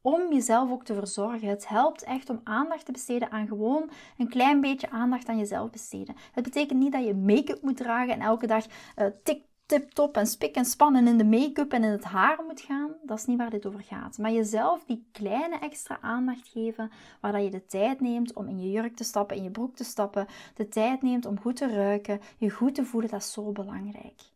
Om 0.00 0.32
jezelf 0.32 0.70
ook 0.70 0.84
te 0.84 0.94
verzorgen. 0.94 1.48
Het 1.48 1.68
helpt 1.68 2.02
echt 2.02 2.30
om 2.30 2.40
aandacht 2.44 2.84
te 2.84 2.92
besteden 2.92 3.30
aan 3.30 3.46
gewoon 3.46 3.90
een 4.18 4.28
klein 4.28 4.60
beetje 4.60 4.90
aandacht 4.90 5.28
aan 5.28 5.38
jezelf 5.38 5.70
besteden. 5.70 6.16
Het 6.32 6.44
betekent 6.44 6.78
niet 6.78 6.92
dat 6.92 7.04
je 7.04 7.14
make-up 7.14 7.62
moet 7.62 7.76
dragen 7.76 8.14
en 8.14 8.20
elke 8.20 8.46
dag 8.46 8.66
uh, 8.96 9.06
tik 9.22 9.42
tip-top 9.66 10.16
en 10.16 10.26
spik 10.26 10.54
en 10.54 10.64
spannen 10.64 11.06
in 11.06 11.18
de 11.18 11.24
make-up 11.24 11.72
en 11.72 11.84
in 11.84 11.90
het 11.90 12.04
haar 12.04 12.44
moet 12.46 12.60
gaan. 12.60 12.90
Dat 13.02 13.18
is 13.18 13.24
niet 13.24 13.38
waar 13.38 13.50
dit 13.50 13.66
over 13.66 13.80
gaat. 13.80 14.18
Maar 14.18 14.32
jezelf 14.32 14.84
die 14.84 15.08
kleine 15.12 15.58
extra 15.58 15.98
aandacht 16.00 16.48
geven, 16.48 16.90
waar 17.20 17.42
je 17.42 17.50
de 17.50 17.66
tijd 17.66 18.00
neemt 18.00 18.32
om 18.32 18.48
in 18.48 18.60
je 18.60 18.70
jurk 18.70 18.96
te 18.96 19.04
stappen, 19.04 19.36
in 19.36 19.42
je 19.42 19.50
broek 19.50 19.76
te 19.76 19.84
stappen, 19.84 20.26
de 20.54 20.68
tijd 20.68 21.02
neemt 21.02 21.26
om 21.26 21.40
goed 21.40 21.56
te 21.56 21.68
ruiken, 21.68 22.20
je 22.36 22.50
goed 22.50 22.74
te 22.74 22.84
voelen, 22.84 23.10
dat 23.10 23.20
is 23.20 23.32
zo 23.32 23.52
belangrijk. 23.52 24.33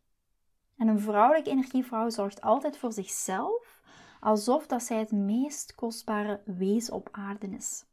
En 0.79 0.87
een 0.87 0.99
vrouwelijke 0.99 1.49
energievrouw 1.49 2.09
zorgt 2.09 2.41
altijd 2.41 2.77
voor 2.77 2.93
zichzelf, 2.93 3.81
alsof 4.19 4.67
dat 4.67 4.83
zij 4.83 4.99
het 4.99 5.11
meest 5.11 5.75
kostbare 5.75 6.41
wezen 6.45 6.93
op 6.93 7.09
aarde 7.11 7.47
is. 7.47 7.85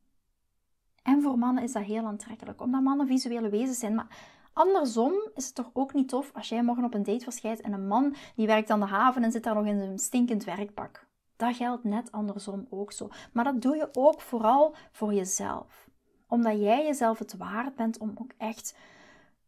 En 1.02 1.22
voor 1.22 1.38
mannen 1.38 1.62
is 1.62 1.72
dat 1.72 1.82
heel 1.82 2.04
aantrekkelijk, 2.04 2.60
omdat 2.60 2.82
mannen 2.82 3.06
visuele 3.06 3.48
wezens 3.48 3.78
zijn. 3.78 3.94
Maar 3.94 4.16
andersom 4.52 5.12
is 5.34 5.46
het 5.46 5.54
toch 5.54 5.70
ook 5.72 5.94
niet 5.94 6.08
tof 6.08 6.30
als 6.34 6.48
jij 6.48 6.62
morgen 6.62 6.84
op 6.84 6.94
een 6.94 7.02
date 7.02 7.24
verschijnt 7.24 7.60
en 7.60 7.72
een 7.72 7.86
man 7.86 8.14
die 8.36 8.46
werkt 8.46 8.70
aan 8.70 8.80
de 8.80 8.86
haven 8.86 9.24
en 9.24 9.32
zit 9.32 9.42
daar 9.42 9.54
nog 9.54 9.66
in 9.66 9.78
zijn 9.78 9.98
stinkend 9.98 10.44
werkpak. 10.44 11.06
Dat 11.36 11.56
geldt 11.56 11.84
net 11.84 12.12
andersom 12.12 12.66
ook 12.70 12.92
zo. 12.92 13.08
Maar 13.32 13.44
dat 13.44 13.62
doe 13.62 13.76
je 13.76 13.88
ook 13.92 14.20
vooral 14.20 14.74
voor 14.90 15.14
jezelf. 15.14 15.88
Omdat 16.28 16.60
jij 16.60 16.84
jezelf 16.84 17.18
het 17.18 17.36
waard 17.36 17.74
bent 17.74 17.98
om 17.98 18.12
ook 18.18 18.30
echt 18.36 18.76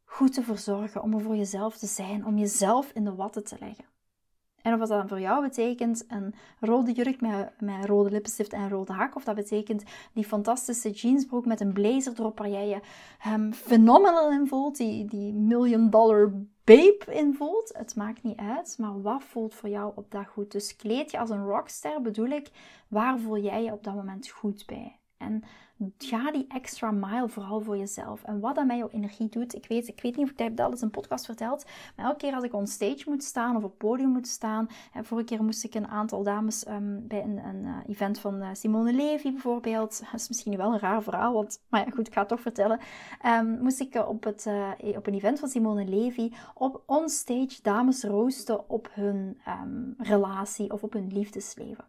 goed 0.08 0.32
te 0.32 0.42
verzorgen, 0.42 1.02
om 1.02 1.14
er 1.14 1.20
voor 1.20 1.36
jezelf 1.36 1.76
te 1.76 1.86
zijn, 1.86 2.26
om 2.26 2.38
jezelf 2.38 2.90
in 2.94 3.04
de 3.04 3.14
watten 3.14 3.44
te 3.44 3.56
leggen. 3.60 3.84
En 4.62 4.72
of 4.72 4.78
dat 4.78 4.88
dan 4.88 5.08
voor 5.08 5.20
jou 5.20 5.42
betekent 5.42 6.04
een 6.08 6.34
rode 6.60 6.92
jurk 6.92 7.20
met, 7.20 7.60
met 7.60 7.84
rode 7.84 8.10
lippenstift 8.10 8.52
en 8.52 8.68
rode 8.68 8.92
hak, 8.92 9.16
of 9.16 9.24
dat 9.24 9.34
betekent 9.34 9.82
die 10.12 10.24
fantastische 10.24 10.90
jeansbroek 10.90 11.46
met 11.46 11.60
een 11.60 11.72
blazer 11.72 12.12
erop 12.16 12.38
waar 12.38 12.48
jij 12.48 12.68
je 12.68 12.80
um, 13.32 13.52
phenomenal 13.52 14.30
in 14.30 14.46
voelt, 14.46 14.76
die, 14.76 15.04
die 15.04 15.32
million 15.32 15.90
dollar 15.90 16.32
babe 16.64 17.04
in 17.08 17.34
voelt, 17.34 17.72
het 17.76 17.96
maakt 17.96 18.22
niet 18.22 18.38
uit, 18.38 18.76
maar 18.78 19.02
wat 19.02 19.24
voelt 19.24 19.54
voor 19.54 19.68
jou 19.68 19.92
op 19.94 20.10
dat 20.10 20.26
goed? 20.26 20.52
Dus 20.52 20.76
kleed 20.76 21.10
je 21.10 21.18
als 21.18 21.30
een 21.30 21.44
rockster, 21.44 22.02
bedoel 22.02 22.28
ik, 22.28 22.50
waar 22.88 23.18
voel 23.18 23.38
jij 23.38 23.62
je 23.64 23.72
op 23.72 23.84
dat 23.84 23.94
moment 23.94 24.28
goed 24.28 24.66
bij? 24.66 24.97
En 25.18 25.42
ga 25.98 26.30
die 26.30 26.46
extra 26.48 26.90
mile 26.90 27.28
vooral 27.28 27.60
voor 27.60 27.76
jezelf. 27.76 28.22
En 28.22 28.40
wat 28.40 28.54
dat 28.54 28.66
met 28.66 28.76
jouw 28.76 28.88
energie 28.88 29.28
doet, 29.28 29.54
ik 29.54 29.66
weet, 29.66 29.88
ik 29.88 30.00
weet 30.02 30.16
niet 30.16 30.24
of 30.24 30.30
ik 30.30 30.56
dat 30.56 30.66
al 30.66 30.70
eens 30.70 30.80
een 30.80 30.90
podcast 30.90 31.24
verteld, 31.24 31.64
maar 31.96 32.06
elke 32.06 32.18
keer 32.18 32.34
als 32.34 32.44
ik 32.44 32.54
on 32.54 32.66
stage 32.66 33.02
moet 33.06 33.24
staan 33.24 33.56
of 33.56 33.64
op 33.64 33.78
podium 33.78 34.08
moet 34.08 34.28
staan, 34.28 34.68
en 34.92 35.04
vorige 35.04 35.26
keer 35.26 35.44
moest 35.44 35.64
ik 35.64 35.74
een 35.74 35.88
aantal 35.88 36.22
dames 36.22 36.68
um, 36.68 37.06
bij 37.06 37.22
een, 37.22 37.38
een 37.44 37.64
uh, 37.64 37.76
event 37.86 38.20
van 38.20 38.42
uh, 38.42 38.48
Simone 38.52 38.92
Levy 38.92 39.32
bijvoorbeeld, 39.32 40.00
dat 40.10 40.20
is 40.20 40.28
misschien 40.28 40.56
wel 40.56 40.72
een 40.72 40.78
raar 40.78 41.02
verhaal, 41.02 41.32
want, 41.32 41.60
maar 41.68 41.84
ja 41.84 41.90
goed, 41.90 42.06
ik 42.06 42.12
ga 42.12 42.20
het 42.20 42.28
toch 42.28 42.40
vertellen, 42.40 42.80
um, 43.26 43.58
moest 43.62 43.80
ik 43.80 43.94
uh, 43.94 44.08
op, 44.08 44.24
het, 44.24 44.46
op 44.96 45.06
een 45.06 45.14
event 45.14 45.38
van 45.38 45.48
Simone 45.48 45.84
Levy 45.84 46.32
op 46.54 46.82
on 46.86 47.08
stage 47.08 47.62
dames 47.62 48.02
roosten 48.04 48.70
op 48.70 48.88
hun 48.92 49.40
um, 49.48 49.94
relatie 49.98 50.72
of 50.72 50.82
op 50.82 50.92
hun 50.92 51.12
liefdesleven. 51.12 51.84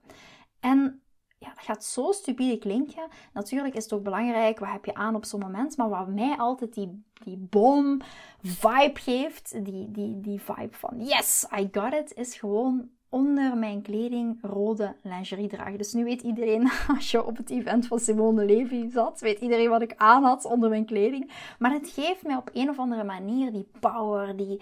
En 0.59 1.01
ja, 1.39 1.47
dat 1.53 1.63
gaat 1.63 1.83
zo 1.83 2.11
stupide 2.11 2.57
klinken. 2.57 3.07
Natuurlijk 3.33 3.75
is 3.75 3.83
het 3.83 3.93
ook 3.93 4.03
belangrijk, 4.03 4.59
wat 4.59 4.71
heb 4.71 4.85
je 4.85 4.93
aan 4.93 5.15
op 5.15 5.25
zo'n 5.25 5.39
moment. 5.39 5.77
Maar 5.77 5.89
wat 5.89 6.07
mij 6.07 6.35
altijd 6.37 6.73
die, 6.73 7.03
die 7.23 7.37
bom 7.37 8.01
vibe 8.41 8.99
geeft, 8.99 9.65
die, 9.65 9.91
die, 9.91 10.19
die 10.19 10.41
vibe 10.41 10.75
van 10.75 11.05
yes, 11.05 11.47
I 11.59 11.69
got 11.71 11.93
it, 11.93 12.13
is 12.13 12.35
gewoon 12.35 12.89
onder 13.09 13.57
mijn 13.57 13.81
kleding 13.81 14.37
rode 14.41 14.95
lingerie 15.03 15.47
dragen. 15.47 15.77
Dus 15.77 15.93
nu 15.93 16.03
weet 16.03 16.21
iedereen, 16.21 16.69
als 16.95 17.11
je 17.11 17.25
op 17.25 17.37
het 17.37 17.49
event 17.49 17.87
van 17.87 17.99
Simone 17.99 18.45
Levy 18.45 18.89
zat, 18.89 19.19
weet 19.19 19.39
iedereen 19.39 19.69
wat 19.69 19.81
ik 19.81 19.93
aan 19.97 20.23
had 20.23 20.45
onder 20.45 20.69
mijn 20.69 20.85
kleding. 20.85 21.31
Maar 21.59 21.71
het 21.71 21.89
geeft 21.89 22.23
mij 22.23 22.35
op 22.35 22.49
een 22.53 22.69
of 22.69 22.79
andere 22.79 23.03
manier 23.03 23.51
die 23.51 23.67
power, 23.79 24.37
die 24.37 24.61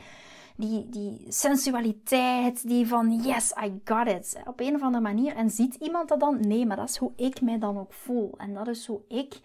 die, 0.58 0.90
die 0.90 1.26
sensualiteit, 1.28 2.68
die 2.68 2.88
van 2.88 3.22
yes, 3.22 3.54
I 3.64 3.82
got 3.86 4.08
it. 4.08 4.38
Op 4.46 4.60
een 4.60 4.76
of 4.76 4.82
andere 4.82 5.04
manier. 5.04 5.36
En 5.36 5.50
ziet 5.50 5.76
iemand 5.76 6.10
dat 6.10 6.20
dan? 6.20 6.48
Nee, 6.48 6.66
maar 6.66 6.78
dat 6.78 6.90
is 6.90 6.98
hoe 6.98 7.12
ik 7.16 7.42
mij 7.42 7.60
dan 7.60 7.78
ook 7.78 7.94
voel. 7.94 8.34
En 8.38 8.54
dat 8.54 8.68
is 8.68 8.88
hoe 8.88 9.02
ik 9.08 9.40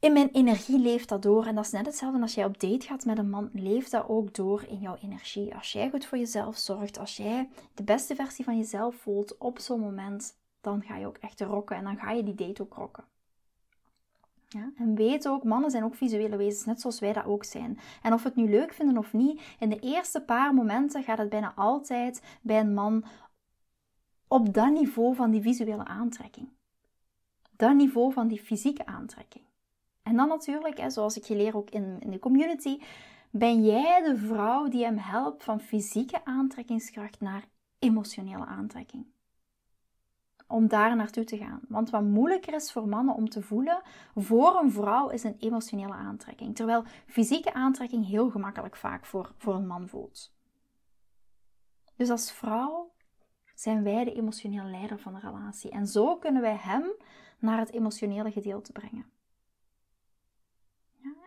in 0.00 0.12
mijn 0.12 0.28
energie 0.28 0.78
leeft 0.78 1.08
dat 1.08 1.22
door. 1.22 1.46
En 1.46 1.54
dat 1.54 1.64
is 1.64 1.70
net 1.70 1.86
hetzelfde 1.86 2.20
als 2.20 2.34
jij 2.34 2.44
op 2.44 2.60
date 2.60 2.86
gaat 2.86 3.04
met 3.04 3.18
een 3.18 3.30
man. 3.30 3.50
Leeft 3.52 3.90
dat 3.90 4.08
ook 4.08 4.34
door 4.34 4.64
in 4.68 4.78
jouw 4.78 4.96
energie. 5.02 5.54
Als 5.54 5.72
jij 5.72 5.90
goed 5.90 6.06
voor 6.06 6.18
jezelf 6.18 6.56
zorgt, 6.56 6.98
als 6.98 7.16
jij 7.16 7.48
de 7.74 7.82
beste 7.82 8.14
versie 8.14 8.44
van 8.44 8.56
jezelf 8.56 8.94
voelt 8.94 9.38
op 9.38 9.58
zo'n 9.58 9.80
moment, 9.80 10.38
dan 10.60 10.82
ga 10.82 10.96
je 10.96 11.06
ook 11.06 11.16
echt 11.16 11.40
rocken. 11.40 11.76
En 11.76 11.84
dan 11.84 11.96
ga 11.96 12.10
je 12.10 12.22
die 12.22 12.34
date 12.34 12.62
ook 12.62 12.74
rocken. 12.74 13.04
Ja, 14.48 14.72
en 14.76 14.94
weet 14.94 15.28
ook, 15.28 15.44
mannen 15.44 15.70
zijn 15.70 15.84
ook 15.84 15.94
visuele 15.94 16.36
wezens, 16.36 16.64
net 16.64 16.80
zoals 16.80 17.00
wij 17.00 17.12
dat 17.12 17.24
ook 17.24 17.44
zijn. 17.44 17.78
En 18.02 18.12
of 18.12 18.22
we 18.22 18.28
het 18.28 18.36
nu 18.36 18.50
leuk 18.50 18.72
vinden 18.72 18.98
of 18.98 19.12
niet, 19.12 19.42
in 19.58 19.68
de 19.68 19.78
eerste 19.78 20.20
paar 20.20 20.54
momenten 20.54 21.02
gaat 21.02 21.18
het 21.18 21.28
bijna 21.28 21.52
altijd 21.54 22.22
bij 22.42 22.60
een 22.60 22.74
man 22.74 23.04
op 24.28 24.54
dat 24.54 24.70
niveau 24.70 25.14
van 25.14 25.30
die 25.30 25.42
visuele 25.42 25.84
aantrekking. 25.84 26.48
Dat 27.56 27.74
niveau 27.74 28.12
van 28.12 28.28
die 28.28 28.40
fysieke 28.40 28.86
aantrekking. 28.86 29.47
En 30.08 30.16
dan 30.16 30.28
natuurlijk, 30.28 30.84
zoals 30.86 31.16
ik 31.16 31.24
je 31.24 31.36
leer 31.36 31.56
ook 31.56 31.70
in, 31.70 31.96
in 32.00 32.10
de 32.10 32.18
community, 32.18 32.80
ben 33.30 33.64
jij 33.64 34.02
de 34.02 34.16
vrouw 34.16 34.68
die 34.68 34.84
hem 34.84 34.98
helpt 34.98 35.44
van 35.44 35.60
fysieke 35.60 36.24
aantrekkingskracht 36.24 37.20
naar 37.20 37.44
emotionele 37.78 38.46
aantrekking 38.46 39.06
om 40.48 40.68
daar 40.68 40.96
naartoe 40.96 41.24
te 41.24 41.36
gaan. 41.36 41.60
Want 41.68 41.90
wat 41.90 42.02
moeilijker 42.02 42.54
is 42.54 42.72
voor 42.72 42.88
mannen 42.88 43.14
om 43.14 43.28
te 43.28 43.42
voelen 43.42 43.82
voor 44.14 44.58
een 44.62 44.72
vrouw 44.72 45.08
is 45.08 45.24
een 45.24 45.36
emotionele 45.38 45.94
aantrekking. 45.94 46.56
Terwijl 46.56 46.84
fysieke 47.06 47.52
aantrekking 47.52 48.06
heel 48.06 48.30
gemakkelijk 48.30 48.76
vaak 48.76 49.06
voor, 49.06 49.32
voor 49.38 49.54
een 49.54 49.66
man 49.66 49.88
voelt. 49.88 50.34
Dus 51.96 52.10
als 52.10 52.32
vrouw 52.32 52.92
zijn 53.54 53.82
wij 53.82 54.04
de 54.04 54.14
emotionele 54.14 54.70
leider 54.70 54.98
van 54.98 55.14
de 55.14 55.20
relatie. 55.20 55.70
En 55.70 55.86
zo 55.86 56.16
kunnen 56.16 56.42
wij 56.42 56.56
hem 56.56 56.92
naar 57.38 57.58
het 57.58 57.72
emotionele 57.72 58.30
gedeelte 58.30 58.72
brengen. 58.72 59.17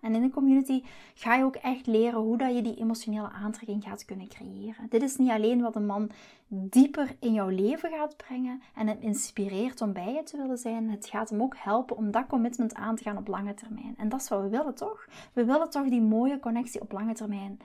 En 0.01 0.15
in 0.15 0.21
de 0.21 0.29
community 0.29 0.83
ga 1.13 1.35
je 1.35 1.43
ook 1.43 1.55
echt 1.55 1.87
leren 1.87 2.19
hoe 2.19 2.37
dat 2.37 2.55
je 2.55 2.61
die 2.61 2.75
emotionele 2.75 3.29
aantrekking 3.29 3.83
gaat 3.83 4.05
kunnen 4.05 4.27
creëren. 4.27 4.85
Dit 4.89 5.01
is 5.01 5.17
niet 5.17 5.29
alleen 5.29 5.61
wat 5.61 5.75
een 5.75 5.85
man 5.85 6.09
dieper 6.47 7.15
in 7.19 7.33
jouw 7.33 7.47
leven 7.47 7.89
gaat 7.89 8.17
brengen 8.17 8.61
en 8.75 8.87
hem 8.87 8.97
inspireert 8.99 9.81
om 9.81 9.93
bij 9.93 10.13
je 10.13 10.23
te 10.23 10.37
willen 10.37 10.57
zijn. 10.57 10.89
Het 10.89 11.07
gaat 11.07 11.29
hem 11.29 11.41
ook 11.41 11.55
helpen 11.57 11.97
om 11.97 12.11
dat 12.11 12.27
commitment 12.27 12.73
aan 12.73 12.95
te 12.95 13.03
gaan 13.03 13.17
op 13.17 13.27
lange 13.27 13.53
termijn. 13.53 13.93
En 13.97 14.09
dat 14.09 14.21
is 14.21 14.29
wat 14.29 14.41
we 14.41 14.49
willen, 14.49 14.75
toch? 14.75 15.07
We 15.33 15.45
willen 15.45 15.69
toch 15.69 15.89
die 15.89 16.01
mooie 16.01 16.39
connectie 16.39 16.81
op 16.81 16.91
lange 16.91 17.13
termijn 17.13 17.59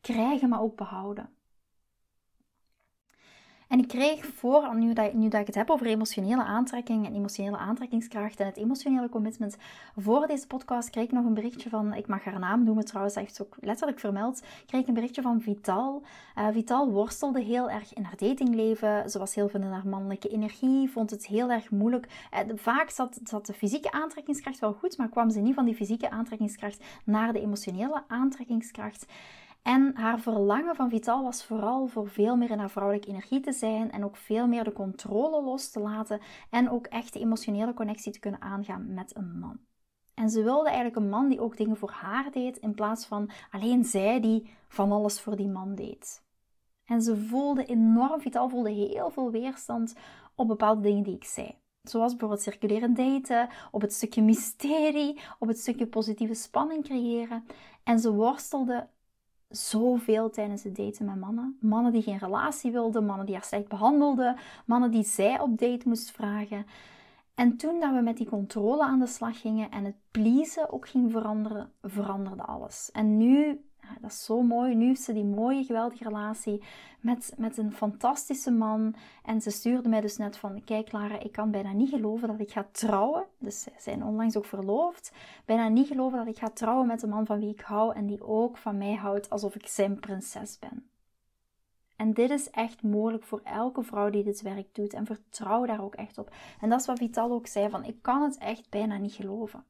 krijgen, 0.00 0.48
maar 0.48 0.60
ook 0.60 0.76
behouden. 0.76 1.28
En 3.68 3.78
ik 3.78 3.88
kreeg 3.88 4.26
voor, 4.26 4.76
nu 4.76 4.92
dat, 4.92 5.12
nu 5.12 5.28
dat 5.28 5.40
ik 5.40 5.46
het 5.46 5.54
heb 5.54 5.70
over 5.70 5.86
emotionele 5.86 6.44
aantrekking 6.44 7.06
en 7.06 7.14
emotionele 7.14 7.56
aantrekkingskracht 7.56 8.40
en 8.40 8.46
het 8.46 8.56
emotionele 8.56 9.08
commitment, 9.08 9.56
voor 9.96 10.26
deze 10.26 10.46
podcast 10.46 10.90
kreeg 10.90 11.04
ik 11.04 11.12
nog 11.12 11.24
een 11.24 11.34
berichtje 11.34 11.68
van, 11.68 11.94
ik 11.94 12.06
mag 12.06 12.24
haar 12.24 12.38
naam 12.38 12.64
noemen 12.64 12.84
trouwens, 12.84 13.14
hij 13.14 13.24
heeft 13.24 13.42
ook 13.42 13.56
letterlijk 13.60 14.00
vermeld, 14.00 14.42
kreeg 14.66 14.80
ik 14.80 14.88
een 14.88 14.94
berichtje 14.94 15.22
van 15.22 15.40
Vital. 15.40 16.02
Uh, 16.38 16.48
Vital 16.52 16.90
worstelde 16.90 17.40
heel 17.40 17.70
erg 17.70 17.94
in 17.94 18.02
haar 18.02 18.16
datingleven, 18.16 19.10
ze 19.10 19.18
was 19.18 19.34
heel 19.34 19.48
veel 19.48 19.60
in 19.60 19.72
haar 19.72 19.88
mannelijke 19.88 20.28
energie, 20.28 20.90
vond 20.90 21.10
het 21.10 21.26
heel 21.26 21.50
erg 21.50 21.70
moeilijk. 21.70 22.08
Uh, 22.34 22.56
vaak 22.56 22.90
zat, 22.90 23.20
zat 23.24 23.46
de 23.46 23.52
fysieke 23.52 23.92
aantrekkingskracht 23.92 24.58
wel 24.58 24.72
goed, 24.72 24.96
maar 24.98 25.08
kwam 25.08 25.30
ze 25.30 25.40
niet 25.40 25.54
van 25.54 25.64
die 25.64 25.74
fysieke 25.74 26.10
aantrekkingskracht 26.10 26.84
naar 27.04 27.32
de 27.32 27.40
emotionele 27.40 28.02
aantrekkingskracht. 28.08 29.06
En 29.66 29.92
haar 29.94 30.20
verlangen 30.20 30.76
van 30.76 30.88
Vital 30.88 31.22
was 31.22 31.44
vooral 31.44 31.86
voor 31.86 32.08
veel 32.08 32.36
meer 32.36 32.50
in 32.50 32.58
haar 32.58 32.70
vrouwelijke 32.70 33.08
energie 33.08 33.40
te 33.40 33.52
zijn 33.52 33.90
en 33.90 34.04
ook 34.04 34.16
veel 34.16 34.46
meer 34.46 34.64
de 34.64 34.72
controle 34.72 35.42
los 35.42 35.70
te 35.70 35.80
laten 35.80 36.20
en 36.50 36.70
ook 36.70 36.86
echt 36.86 37.12
de 37.12 37.18
emotionele 37.20 37.74
connectie 37.74 38.12
te 38.12 38.18
kunnen 38.18 38.40
aangaan 38.40 38.94
met 38.94 39.16
een 39.16 39.38
man. 39.38 39.58
En 40.14 40.30
ze 40.30 40.42
wilde 40.42 40.66
eigenlijk 40.66 40.96
een 40.96 41.08
man 41.08 41.28
die 41.28 41.40
ook 41.40 41.56
dingen 41.56 41.76
voor 41.76 41.90
haar 41.90 42.30
deed, 42.30 42.56
in 42.56 42.74
plaats 42.74 43.06
van 43.06 43.30
alleen 43.50 43.84
zij 43.84 44.20
die 44.20 44.50
van 44.68 44.92
alles 44.92 45.20
voor 45.20 45.36
die 45.36 45.48
man 45.48 45.74
deed. 45.74 46.24
En 46.84 47.02
ze 47.02 47.16
voelde 47.16 47.64
enorm, 47.64 48.20
Vital 48.20 48.48
voelde 48.48 48.70
heel 48.70 49.10
veel 49.10 49.30
weerstand 49.30 49.94
op 50.34 50.48
bepaalde 50.48 50.80
dingen 50.80 51.02
die 51.02 51.16
ik 51.16 51.24
zei. 51.24 51.58
Zoals 51.82 52.10
bijvoorbeeld 52.10 52.42
circulerend 52.42 52.96
daten, 52.96 53.48
op 53.70 53.80
het 53.80 53.92
stukje 53.92 54.22
mysterie, 54.22 55.20
op 55.38 55.48
het 55.48 55.58
stukje 55.58 55.86
positieve 55.86 56.34
spanning 56.34 56.84
creëren. 56.84 57.44
En 57.84 57.98
ze 57.98 58.12
worstelde 58.12 58.88
zoveel 59.48 60.30
tijdens 60.30 60.62
het 60.62 60.76
daten 60.76 61.04
met 61.04 61.16
mannen. 61.16 61.58
Mannen 61.60 61.92
die 61.92 62.02
geen 62.02 62.18
relatie 62.18 62.72
wilden, 62.72 63.04
mannen 63.04 63.26
die 63.26 63.34
haar 63.34 63.44
slecht 63.44 63.68
behandelden, 63.68 64.36
mannen 64.66 64.90
die 64.90 65.04
zij 65.04 65.40
op 65.40 65.58
date 65.58 65.88
moest 65.88 66.10
vragen. 66.10 66.66
En 67.34 67.56
toen 67.56 67.80
dat 67.80 67.94
we 67.94 68.00
met 68.00 68.16
die 68.16 68.28
controle 68.28 68.84
aan 68.84 68.98
de 68.98 69.06
slag 69.06 69.40
gingen 69.40 69.70
en 69.70 69.84
het 69.84 69.96
pleasen 70.10 70.72
ook 70.72 70.88
ging 70.88 71.12
veranderen, 71.12 71.72
veranderde 71.82 72.42
alles. 72.42 72.90
En 72.92 73.16
nu 73.16 73.60
dat 74.00 74.10
is 74.10 74.24
zo 74.24 74.42
mooi. 74.42 74.74
Nu 74.74 74.86
heeft 74.86 75.00
ze 75.00 75.12
die 75.12 75.24
mooie, 75.24 75.64
geweldige 75.64 76.04
relatie 76.04 76.62
met, 77.00 77.32
met 77.36 77.58
een 77.58 77.72
fantastische 77.72 78.50
man. 78.50 78.94
En 79.24 79.40
ze 79.40 79.50
stuurde 79.50 79.88
mij 79.88 80.00
dus 80.00 80.16
net 80.16 80.36
van, 80.36 80.64
kijk 80.64 80.92
Lara, 80.92 81.18
ik 81.18 81.32
kan 81.32 81.50
bijna 81.50 81.72
niet 81.72 81.88
geloven 81.88 82.28
dat 82.28 82.40
ik 82.40 82.50
ga 82.50 82.66
trouwen. 82.72 83.24
Dus 83.38 83.62
ze 83.62 83.70
zijn 83.78 84.04
onlangs 84.04 84.36
ook 84.36 84.44
verloofd. 84.44 85.12
Bijna 85.44 85.68
niet 85.68 85.86
geloven 85.86 86.18
dat 86.18 86.26
ik 86.26 86.38
ga 86.38 86.50
trouwen 86.50 86.86
met 86.86 87.02
een 87.02 87.08
man 87.08 87.26
van 87.26 87.38
wie 87.38 87.50
ik 87.50 87.60
hou 87.60 87.94
en 87.94 88.06
die 88.06 88.24
ook 88.24 88.56
van 88.56 88.78
mij 88.78 88.94
houdt 88.94 89.30
alsof 89.30 89.54
ik 89.54 89.66
zijn 89.66 90.00
prinses 90.00 90.58
ben. 90.58 90.88
En 91.96 92.12
dit 92.12 92.30
is 92.30 92.50
echt 92.50 92.82
mogelijk 92.82 93.24
voor 93.24 93.40
elke 93.44 93.82
vrouw 93.82 94.10
die 94.10 94.24
dit 94.24 94.42
werk 94.42 94.74
doet. 94.74 94.92
En 94.92 95.06
vertrouw 95.06 95.66
daar 95.66 95.82
ook 95.82 95.94
echt 95.94 96.18
op. 96.18 96.34
En 96.60 96.68
dat 96.68 96.80
is 96.80 96.86
wat 96.86 96.98
Vital 96.98 97.32
ook 97.32 97.46
zei: 97.46 97.70
van 97.70 97.84
ik 97.84 98.02
kan 98.02 98.22
het 98.22 98.38
echt 98.38 98.70
bijna 98.70 98.96
niet 98.96 99.12
geloven. 99.12 99.64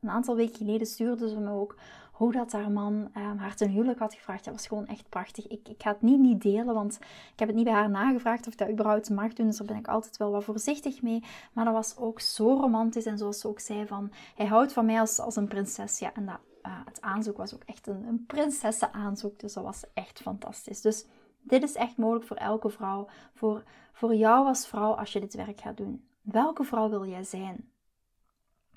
Een 0.00 0.12
aantal 0.12 0.36
weken 0.36 0.56
geleden 0.56 0.86
stuurde 0.86 1.28
ze 1.28 1.38
me 1.38 1.50
ook 1.50 1.76
hoe 2.16 2.32
dat 2.32 2.52
haar 2.52 2.70
man 2.70 2.94
um, 2.94 3.38
haar 3.38 3.54
ten 3.56 3.70
huwelijk 3.70 3.98
had 3.98 4.14
gevraagd. 4.14 4.44
Dat 4.44 4.54
was 4.54 4.66
gewoon 4.66 4.86
echt 4.86 5.08
prachtig. 5.08 5.46
Ik, 5.46 5.68
ik 5.68 5.82
ga 5.82 5.90
het 5.90 6.02
niet, 6.02 6.20
niet 6.20 6.42
delen, 6.42 6.74
want 6.74 6.94
ik 7.32 7.38
heb 7.38 7.48
het 7.48 7.56
niet 7.56 7.64
bij 7.64 7.74
haar 7.74 7.90
nagevraagd 7.90 8.46
of 8.46 8.52
ik 8.52 8.58
dat 8.58 8.70
überhaupt 8.70 9.10
mag 9.10 9.32
doen. 9.32 9.46
Dus 9.46 9.56
daar 9.56 9.66
ben 9.66 9.76
ik 9.76 9.88
altijd 9.88 10.16
wel 10.16 10.30
wat 10.30 10.44
voorzichtig 10.44 11.02
mee. 11.02 11.22
Maar 11.52 11.64
dat 11.64 11.74
was 11.74 11.96
ook 11.96 12.20
zo 12.20 12.54
romantisch. 12.54 13.06
En 13.06 13.18
zoals 13.18 13.40
ze 13.40 13.48
ook 13.48 13.60
zei 13.60 13.86
van, 13.86 14.12
hij 14.34 14.46
houdt 14.46 14.72
van 14.72 14.86
mij 14.86 15.00
als, 15.00 15.18
als 15.18 15.36
een 15.36 15.48
prinses. 15.48 15.98
Ja, 15.98 16.14
en 16.14 16.26
dat, 16.26 16.38
uh, 16.62 16.72
het 16.84 17.00
aanzoek 17.00 17.36
was 17.36 17.54
ook 17.54 17.64
echt 17.64 17.86
een, 17.86 18.06
een 18.06 18.24
prinsessenaanzoek. 18.26 19.38
Dus 19.38 19.52
dat 19.52 19.64
was 19.64 19.84
echt 19.94 20.20
fantastisch. 20.20 20.80
Dus 20.80 21.06
dit 21.42 21.62
is 21.62 21.74
echt 21.74 21.96
mogelijk 21.96 22.26
voor 22.26 22.36
elke 22.36 22.70
vrouw. 22.70 23.06
Voor, 23.34 23.62
voor 23.92 24.14
jou 24.14 24.46
als 24.46 24.66
vrouw 24.66 24.92
als 24.92 25.12
je 25.12 25.20
dit 25.20 25.34
werk 25.34 25.60
gaat 25.60 25.76
doen. 25.76 26.04
Welke 26.22 26.64
vrouw 26.64 26.88
wil 26.88 27.06
jij 27.06 27.24
zijn? 27.24 27.70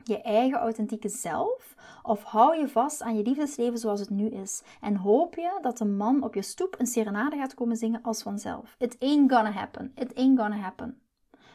Je 0.03 0.21
eigen 0.21 0.59
authentieke 0.59 1.09
zelf? 1.09 1.75
Of 2.03 2.23
hou 2.23 2.57
je 2.57 2.67
vast 2.67 3.01
aan 3.01 3.17
je 3.17 3.23
liefdesleven 3.23 3.77
zoals 3.77 3.99
het 3.99 4.09
nu 4.09 4.27
is? 4.27 4.63
En 4.81 4.95
hoop 4.95 5.35
je 5.35 5.57
dat 5.61 5.79
een 5.79 5.97
man 5.97 6.23
op 6.23 6.33
je 6.33 6.41
stoep 6.41 6.75
een 6.79 6.85
serenade 6.85 7.37
gaat 7.37 7.53
komen 7.53 7.77
zingen 7.77 8.01
als 8.03 8.21
vanzelf? 8.21 8.75
It 8.77 8.99
ain't 8.99 9.31
gonna 9.31 9.51
happen. 9.51 9.91
It 9.95 10.15
ain't 10.15 10.39
gonna 10.39 10.57
happen. 10.57 11.01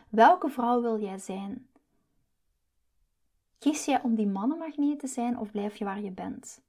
Welke 0.09 0.49
vrouw 0.49 0.81
wil 0.81 1.01
jij 1.01 1.19
zijn? 1.19 1.69
Kies 3.59 3.85
jij 3.85 4.03
om 4.03 4.15
die 4.15 4.27
mannenmagneet 4.27 4.99
te 4.99 5.07
zijn 5.07 5.39
of 5.39 5.51
blijf 5.51 5.77
je 5.77 5.85
waar 5.85 6.01
je 6.01 6.11
bent? 6.11 6.63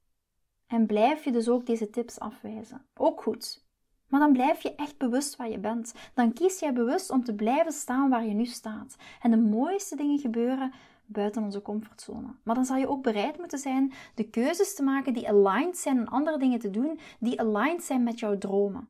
En 0.66 0.86
blijf 0.86 1.24
je 1.24 1.32
dus 1.32 1.48
ook 1.48 1.66
deze 1.66 1.90
tips 1.90 2.18
afwijzen? 2.18 2.86
Ook 2.94 3.22
goed. 3.22 3.64
Maar 4.08 4.20
dan 4.20 4.32
blijf 4.32 4.62
je 4.62 4.74
echt 4.74 4.98
bewust 4.98 5.36
waar 5.36 5.50
je 5.50 5.58
bent. 5.58 5.94
Dan 6.14 6.32
kies 6.32 6.58
jij 6.58 6.72
bewust 6.72 7.10
om 7.10 7.24
te 7.24 7.34
blijven 7.34 7.72
staan 7.72 8.10
waar 8.10 8.24
je 8.24 8.34
nu 8.34 8.44
staat. 8.44 8.96
En 9.20 9.30
de 9.30 9.36
mooiste 9.36 9.96
dingen 9.96 10.18
gebeuren 10.18 10.72
buiten 11.06 11.42
onze 11.42 11.62
comfortzone. 11.62 12.34
Maar 12.42 12.54
dan 12.54 12.64
zal 12.64 12.76
je 12.76 12.88
ook 12.88 13.02
bereid 13.02 13.38
moeten 13.38 13.58
zijn 13.58 13.92
de 14.14 14.30
keuzes 14.30 14.74
te 14.74 14.82
maken 14.82 15.12
die 15.12 15.28
aligned 15.28 15.76
zijn 15.76 15.98
en 15.98 16.08
andere 16.08 16.38
dingen 16.38 16.58
te 16.58 16.70
doen 16.70 16.98
die 17.18 17.40
aligned 17.40 17.82
zijn 17.82 18.02
met 18.02 18.18
jouw 18.18 18.38
dromen. 18.38 18.88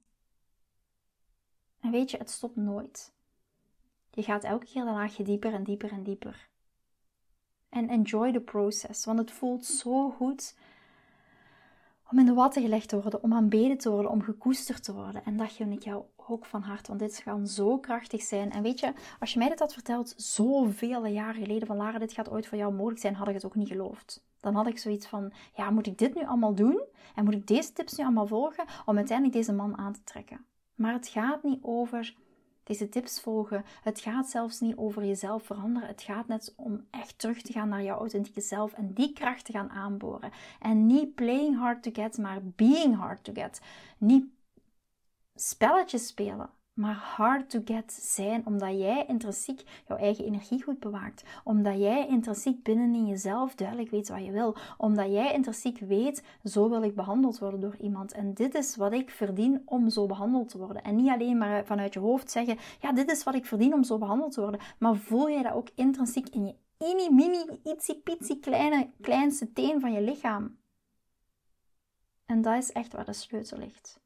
En 1.81 1.91
weet 1.91 2.11
je, 2.11 2.17
het 2.17 2.31
stopt 2.31 2.57
nooit. 2.57 3.15
Je 4.11 4.23
gaat 4.23 4.45
elke 4.45 4.67
keer 4.67 4.87
een 4.87 4.93
laagje 4.95 5.25
dieper 5.25 5.55
en 5.55 5.65
dieper 5.65 5.93
en 5.93 6.03
dieper. 6.03 6.49
En 7.69 7.89
enjoy 7.89 8.33
the 8.33 8.41
process, 8.41 9.05
want 9.05 9.19
het 9.19 9.31
voelt 9.31 9.65
zo 9.65 10.11
goed 10.11 10.57
om 12.11 12.19
in 12.19 12.27
de 12.27 12.35
watten 12.35 12.63
gelegd 12.63 12.89
te 12.89 13.01
worden, 13.01 13.23
om 13.23 13.33
aanbeden 13.33 13.79
te 13.79 13.91
worden, 13.91 14.11
om 14.11 14.23
gekoesterd 14.23 14.85
te 14.85 14.95
worden. 14.95 15.25
En 15.25 15.37
dat 15.37 15.53
gun 15.53 15.73
ik 15.73 15.83
jou 15.83 16.05
ook 16.29 16.47
van 16.47 16.63
harte, 16.63 16.89
want 16.89 17.01
dit 17.01 17.23
kan 17.25 17.47
zo 17.47 17.79
krachtig 17.79 18.23
zijn. 18.23 18.53
En 18.53 18.63
weet 18.63 18.81
je, 18.81 18.93
als 19.21 19.33
je 19.33 19.39
mij 19.39 19.49
dit 19.49 19.59
had 19.59 19.73
verteld 19.73 20.15
zoveel 20.17 21.07
jaren 21.07 21.43
geleden, 21.43 21.67
van 21.67 21.77
Lara, 21.77 21.99
dit 21.99 22.13
gaat 22.13 22.31
ooit 22.31 22.47
voor 22.47 22.59
jou 22.59 22.73
mogelijk 22.73 23.01
zijn, 23.01 23.15
had 23.15 23.29
ik 23.29 23.35
het 23.35 23.45
ook 23.45 23.55
niet 23.55 23.69
geloofd. 23.69 24.25
Dan 24.41 24.55
had 24.55 24.67
ik 24.67 24.79
zoiets 24.79 25.07
van, 25.07 25.33
ja, 25.55 25.71
moet 25.71 25.87
ik 25.87 25.99
dit 25.99 26.15
nu 26.15 26.27
allemaal 26.27 26.55
doen? 26.55 26.83
En 27.15 27.25
moet 27.25 27.35
ik 27.35 27.47
deze 27.47 27.73
tips 27.73 27.97
nu 27.97 28.05
allemaal 28.05 28.27
volgen 28.27 28.65
om 28.87 28.97
uiteindelijk 28.97 29.37
deze 29.37 29.53
man 29.53 29.79
aan 29.79 29.93
te 29.93 30.05
trekken? 30.05 30.45
Maar 30.75 30.93
het 30.93 31.09
gaat 31.09 31.43
niet 31.43 31.59
over 31.63 32.15
deze 32.67 32.89
tips 32.89 33.21
volgen. 33.21 33.65
Het 33.83 34.01
gaat 34.01 34.29
zelfs 34.29 34.61
niet 34.61 34.77
over 34.77 35.05
jezelf 35.05 35.43
veranderen. 35.43 35.89
Het 35.89 36.03
gaat 36.03 36.27
net 36.27 36.53
om 36.57 36.87
echt 36.91 37.19
terug 37.19 37.43
te 37.43 37.53
gaan 37.53 37.69
naar 37.69 37.83
jouw 37.83 37.99
authentieke 37.99 38.41
zelf 38.41 38.73
en 38.73 38.93
die 38.93 39.13
kracht 39.13 39.45
te 39.45 39.53
gaan 39.53 39.71
aanboren. 39.71 40.31
En 40.61 40.87
niet 40.87 41.15
playing 41.15 41.59
hard 41.59 41.83
to 41.83 41.91
get, 41.93 42.19
maar 42.19 42.41
being 42.43 42.97
hard 42.97 43.25
to 43.25 43.33
get. 43.33 43.61
Niet 43.99 44.25
spelletjes 45.37 46.07
spelen, 46.07 46.51
maar 46.77 46.95
hard 46.95 47.51
to 47.51 47.61
get 47.65 47.93
zijn, 47.93 48.47
omdat 48.47 48.79
jij 48.79 49.05
intrinsiek 49.07 49.63
jouw 49.87 49.97
eigen 49.97 50.25
energie 50.25 50.63
goed 50.63 50.81
bewaakt. 50.81 51.25
Omdat 51.45 51.79
jij 51.79 52.07
intrinsiek 52.09 52.63
binnen 52.63 52.95
in 52.95 53.07
jezelf 53.07 53.55
duidelijk 53.55 53.91
weet 53.91 54.09
wat 54.09 54.25
je 54.25 54.31
wil. 54.31 54.57
Omdat 54.77 55.13
jij 55.13 55.33
intrinsiek 55.33 55.79
weet, 55.79 56.23
zo 56.45 56.69
wil 56.69 56.83
ik 56.83 56.95
behandeld 56.95 57.39
worden 57.39 57.61
door 57.61 57.77
iemand. 57.77 58.13
En 58.13 58.35
dit 58.35 58.55
is 58.55 58.77
wat 58.77 58.93
ik 58.93 59.11
verdien 59.11 59.63
om 59.65 59.91
zo 59.91 60.07
behandeld 60.07 60.49
te 60.49 60.59
worden. 60.59 60.83
En 60.83 60.97
niet 60.97 61.11
alleen 61.11 61.39
maar 61.39 61.65
vanuit 61.65 61.95
je 61.95 62.01
hoofd 62.01 62.31
zeggen, 62.31 62.59
ja, 62.81 62.93
dit 62.93 63.11
is 63.11 63.25
wat 63.25 63.35
ik 63.35 63.47
verdien 63.47 63.75
om 63.75 63.85
zo 63.85 63.99
behandeld 63.99 64.33
te 64.33 64.41
worden. 64.41 64.61
Maar 64.79 64.97
voel 64.97 65.31
jij 65.31 65.43
dat 65.43 65.53
ook 65.53 65.69
intrinsiek 65.75 66.29
in 66.29 66.47
je 66.47 66.55
mini, 66.79 67.11
mini, 67.11 67.61
itzy, 67.65 67.95
pitsy 68.03 68.41
kleine, 68.41 68.91
kleinste 69.01 69.53
teen 69.53 69.81
van 69.81 69.93
je 69.93 70.01
lichaam. 70.01 70.59
En 72.27 72.43
dat 72.43 72.57
is 72.57 72.73
echt 72.73 72.93
waar 72.93 73.05
de 73.05 73.13
sleutel 73.13 73.59
ligt. 73.59 74.01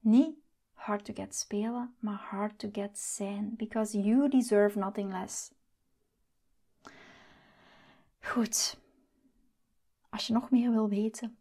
Niet 0.00 0.36
hard 0.88 1.04
to 1.04 1.12
get 1.12 1.34
spelen, 1.34 1.94
maar 1.98 2.28
hard 2.30 2.58
to 2.58 2.68
get 2.72 2.98
zijn. 2.98 3.54
Because 3.56 4.00
you 4.00 4.28
deserve 4.28 4.78
nothing 4.78 5.12
less. 5.12 5.50
Goed. 8.20 8.78
Als 10.08 10.26
je 10.26 10.32
nog 10.32 10.50
meer 10.50 10.70
wil 10.70 10.88
weten, 10.88 11.36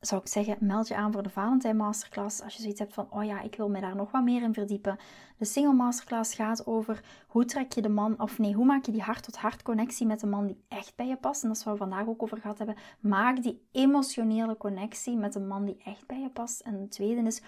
zou 0.00 0.20
ik 0.20 0.28
zeggen, 0.28 0.56
meld 0.60 0.88
je 0.88 0.96
aan 0.96 1.12
voor 1.12 1.22
de 1.22 1.30
Valentijn 1.30 1.76
Masterclass. 1.76 2.42
Als 2.42 2.54
je 2.54 2.60
zoiets 2.60 2.80
hebt 2.80 2.94
van, 2.94 3.06
oh 3.10 3.24
ja, 3.24 3.40
ik 3.40 3.56
wil 3.56 3.68
me 3.68 3.80
daar 3.80 3.96
nog 3.96 4.10
wat 4.10 4.22
meer 4.22 4.42
in 4.42 4.54
verdiepen. 4.54 4.98
De 5.38 5.44
Single 5.44 5.72
Masterclass 5.72 6.34
gaat 6.34 6.66
over 6.66 7.04
hoe 7.26 7.44
trek 7.44 7.72
je 7.72 7.82
de 7.82 7.88
man, 7.88 8.20
of 8.20 8.38
nee, 8.38 8.54
hoe 8.54 8.64
maak 8.64 8.84
je 8.84 8.92
die 8.92 9.02
hart-tot-hart 9.02 9.62
connectie 9.62 10.06
met 10.06 10.20
de 10.20 10.26
man 10.26 10.46
die 10.46 10.64
echt 10.68 10.96
bij 10.96 11.06
je 11.06 11.16
past. 11.16 11.42
En 11.42 11.48
dat 11.48 11.56
is 11.56 11.64
waar 11.64 11.72
we 11.74 11.80
vandaag 11.80 12.06
ook 12.06 12.22
over 12.22 12.38
gehad 12.38 12.58
hebben. 12.58 12.76
Maak 13.00 13.42
die 13.42 13.66
emotionele 13.72 14.56
connectie 14.56 15.16
met 15.16 15.34
een 15.34 15.46
man 15.46 15.64
die 15.64 15.80
echt 15.84 16.06
bij 16.06 16.20
je 16.20 16.30
past. 16.30 16.60
En 16.60 16.80
de 16.80 16.88
tweede 16.88 17.20
is, 17.20 17.42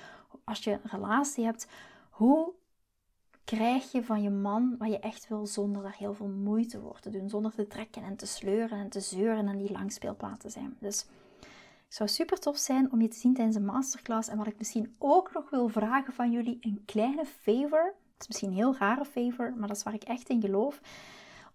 als 0.45 0.65
je 0.65 0.73
een 0.73 0.91
relatie 0.91 1.45
hebt, 1.45 1.69
hoe 2.11 2.53
krijg 3.45 3.93
je 3.93 4.05
van 4.05 4.23
je 4.23 4.31
man 4.31 4.75
wat 4.79 4.89
je 4.89 4.99
echt 4.99 5.29
wil 5.29 5.47
zonder 5.47 5.83
daar 5.83 5.97
heel 5.99 6.15
veel 6.15 6.29
moeite 6.29 6.81
voor 6.81 7.01
te 7.01 7.11
doen. 7.11 7.29
Zonder 7.29 7.55
te 7.55 7.67
trekken 7.67 8.03
en 8.03 8.17
te 8.17 8.27
sleuren 8.27 8.79
en 8.79 8.89
te 8.89 9.01
zeuren 9.01 9.49
en 9.49 9.59
die 9.59 9.73
langspeelplaat 9.73 10.41
te 10.41 10.49
zijn. 10.49 10.77
Dus 10.81 11.07
het 11.89 11.97
zou 11.97 12.09
super 12.09 12.39
tof 12.39 12.57
zijn 12.57 12.93
om 12.93 13.01
je 13.01 13.09
te 13.09 13.17
zien 13.17 13.35
tijdens 13.35 13.57
een 13.57 13.65
masterclass. 13.65 14.29
En 14.29 14.37
wat 14.37 14.47
ik 14.47 14.59
misschien 14.59 14.95
ook 14.99 15.33
nog 15.33 15.51
wil 15.51 15.69
vragen 15.69 16.13
van 16.13 16.31
jullie, 16.31 16.59
een 16.61 16.83
kleine 16.87 17.25
favor. 17.25 17.95
Het 18.13 18.21
is 18.21 18.27
misschien 18.27 18.49
een 18.49 18.55
heel 18.55 18.77
rare 18.77 19.05
favor, 19.05 19.55
maar 19.57 19.69
dat 19.69 19.77
is 19.77 19.83
waar 19.83 19.95
ik 19.95 20.03
echt 20.03 20.29
in 20.29 20.41
geloof. 20.41 20.81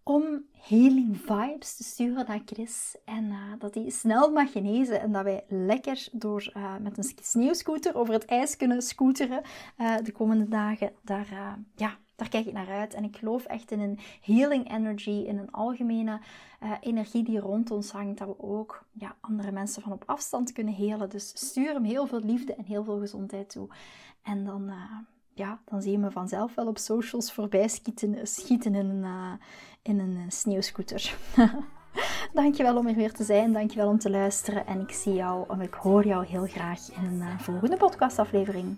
Om 0.04 0.46
healing 0.52 1.18
vibes 1.18 1.76
te 1.76 1.84
sturen 1.84 2.26
naar 2.28 2.42
Chris. 2.46 2.98
En 3.06 3.24
uh, 3.24 3.54
dat 3.60 3.74
hij 3.74 3.90
snel 3.90 4.32
mag 4.32 4.52
genezen. 4.52 5.02
En 5.02 5.12
dat 5.12 5.24
wij 5.24 5.44
lekker 5.48 6.08
door, 6.12 6.52
uh, 6.58 6.78
met 6.78 6.98
een 6.98 7.14
sneeuwscooter 7.22 7.96
over 7.96 8.14
het 8.14 8.26
ijs 8.26 8.58
kunnen 8.58 8.82
scooteren 8.82 9.42
uh, 9.78 9.98
de 9.98 10.12
komende 10.12 10.48
dagen. 10.48 10.92
Daar, 11.02 11.58
ja, 11.76 11.98
daar 12.16 12.30
kijk 12.30 12.46
ik 12.46 12.54
naar 12.54 12.70
uit. 12.70 12.94
En 12.94 13.04
ik 13.04 13.18
geloof 13.18 13.46
echt 13.46 13.72
in 13.72 13.80
een 13.80 14.00
healing 14.22 14.72
energy, 14.72 15.10
in 15.10 15.38
een 15.38 15.52
algemene 15.52 16.20
uh, 16.64 16.72
energie 16.80 17.24
die 17.24 17.40
rond 17.40 17.72
ons 17.72 17.92
hangt, 17.92 18.18
dat 18.18 18.28
we 18.28 18.44
ook 18.44 18.86
ja, 18.92 19.16
andere 19.20 19.52
mensen 19.52 19.82
van 19.82 19.92
op 19.92 20.04
afstand 20.06 20.52
kunnen 20.52 20.74
helen. 20.74 21.10
Dus 21.10 21.32
stuur 21.36 21.74
hem 21.74 21.84
heel 21.84 22.08
veel 22.08 22.22
liefde 22.22 22.56
en 22.56 22.66
heel 22.66 22.84
veel 22.84 23.00
gezondheid 23.00 23.50
toe. 23.50 23.68
En 24.24 24.46
dan, 24.46 24.70
uh, 24.70 24.76
ja, 25.34 25.60
dan 25.66 25.82
zie 25.82 25.92
je 25.92 25.98
me 25.98 26.12
vanzelf 26.12 26.56
wel 26.56 26.68
op 26.68 26.78
socials 26.78 27.34
voorbij 27.34 27.68
schieten, 27.68 28.28
schieten 28.28 28.76
in 28.76 28.90
een, 28.90 29.04
uh, 29.04 29.34
in 29.82 30.00
een 30.00 30.32
sneeuwscooter. 30.32 31.18
dankjewel 32.34 32.78
om 32.78 32.88
er 32.88 32.96
weer 32.96 33.14
te 33.14 33.24
zijn. 33.24 33.54
Dankjewel 33.54 33.90
om 33.90 34.00
te 34.00 34.10
luisteren. 34.10 34.68
En 34.68 34.80
ik 34.80 34.92
zie 34.92 35.14
jou, 35.14 35.46
of 35.48 35.60
ik 35.60 35.74
hoor 35.74 36.06
jou 36.06 36.26
heel 36.26 36.46
graag 36.46 36.92
in 36.92 37.22
een 37.22 37.40
volgende 37.40 37.78
podcastaflevering. 37.78 38.78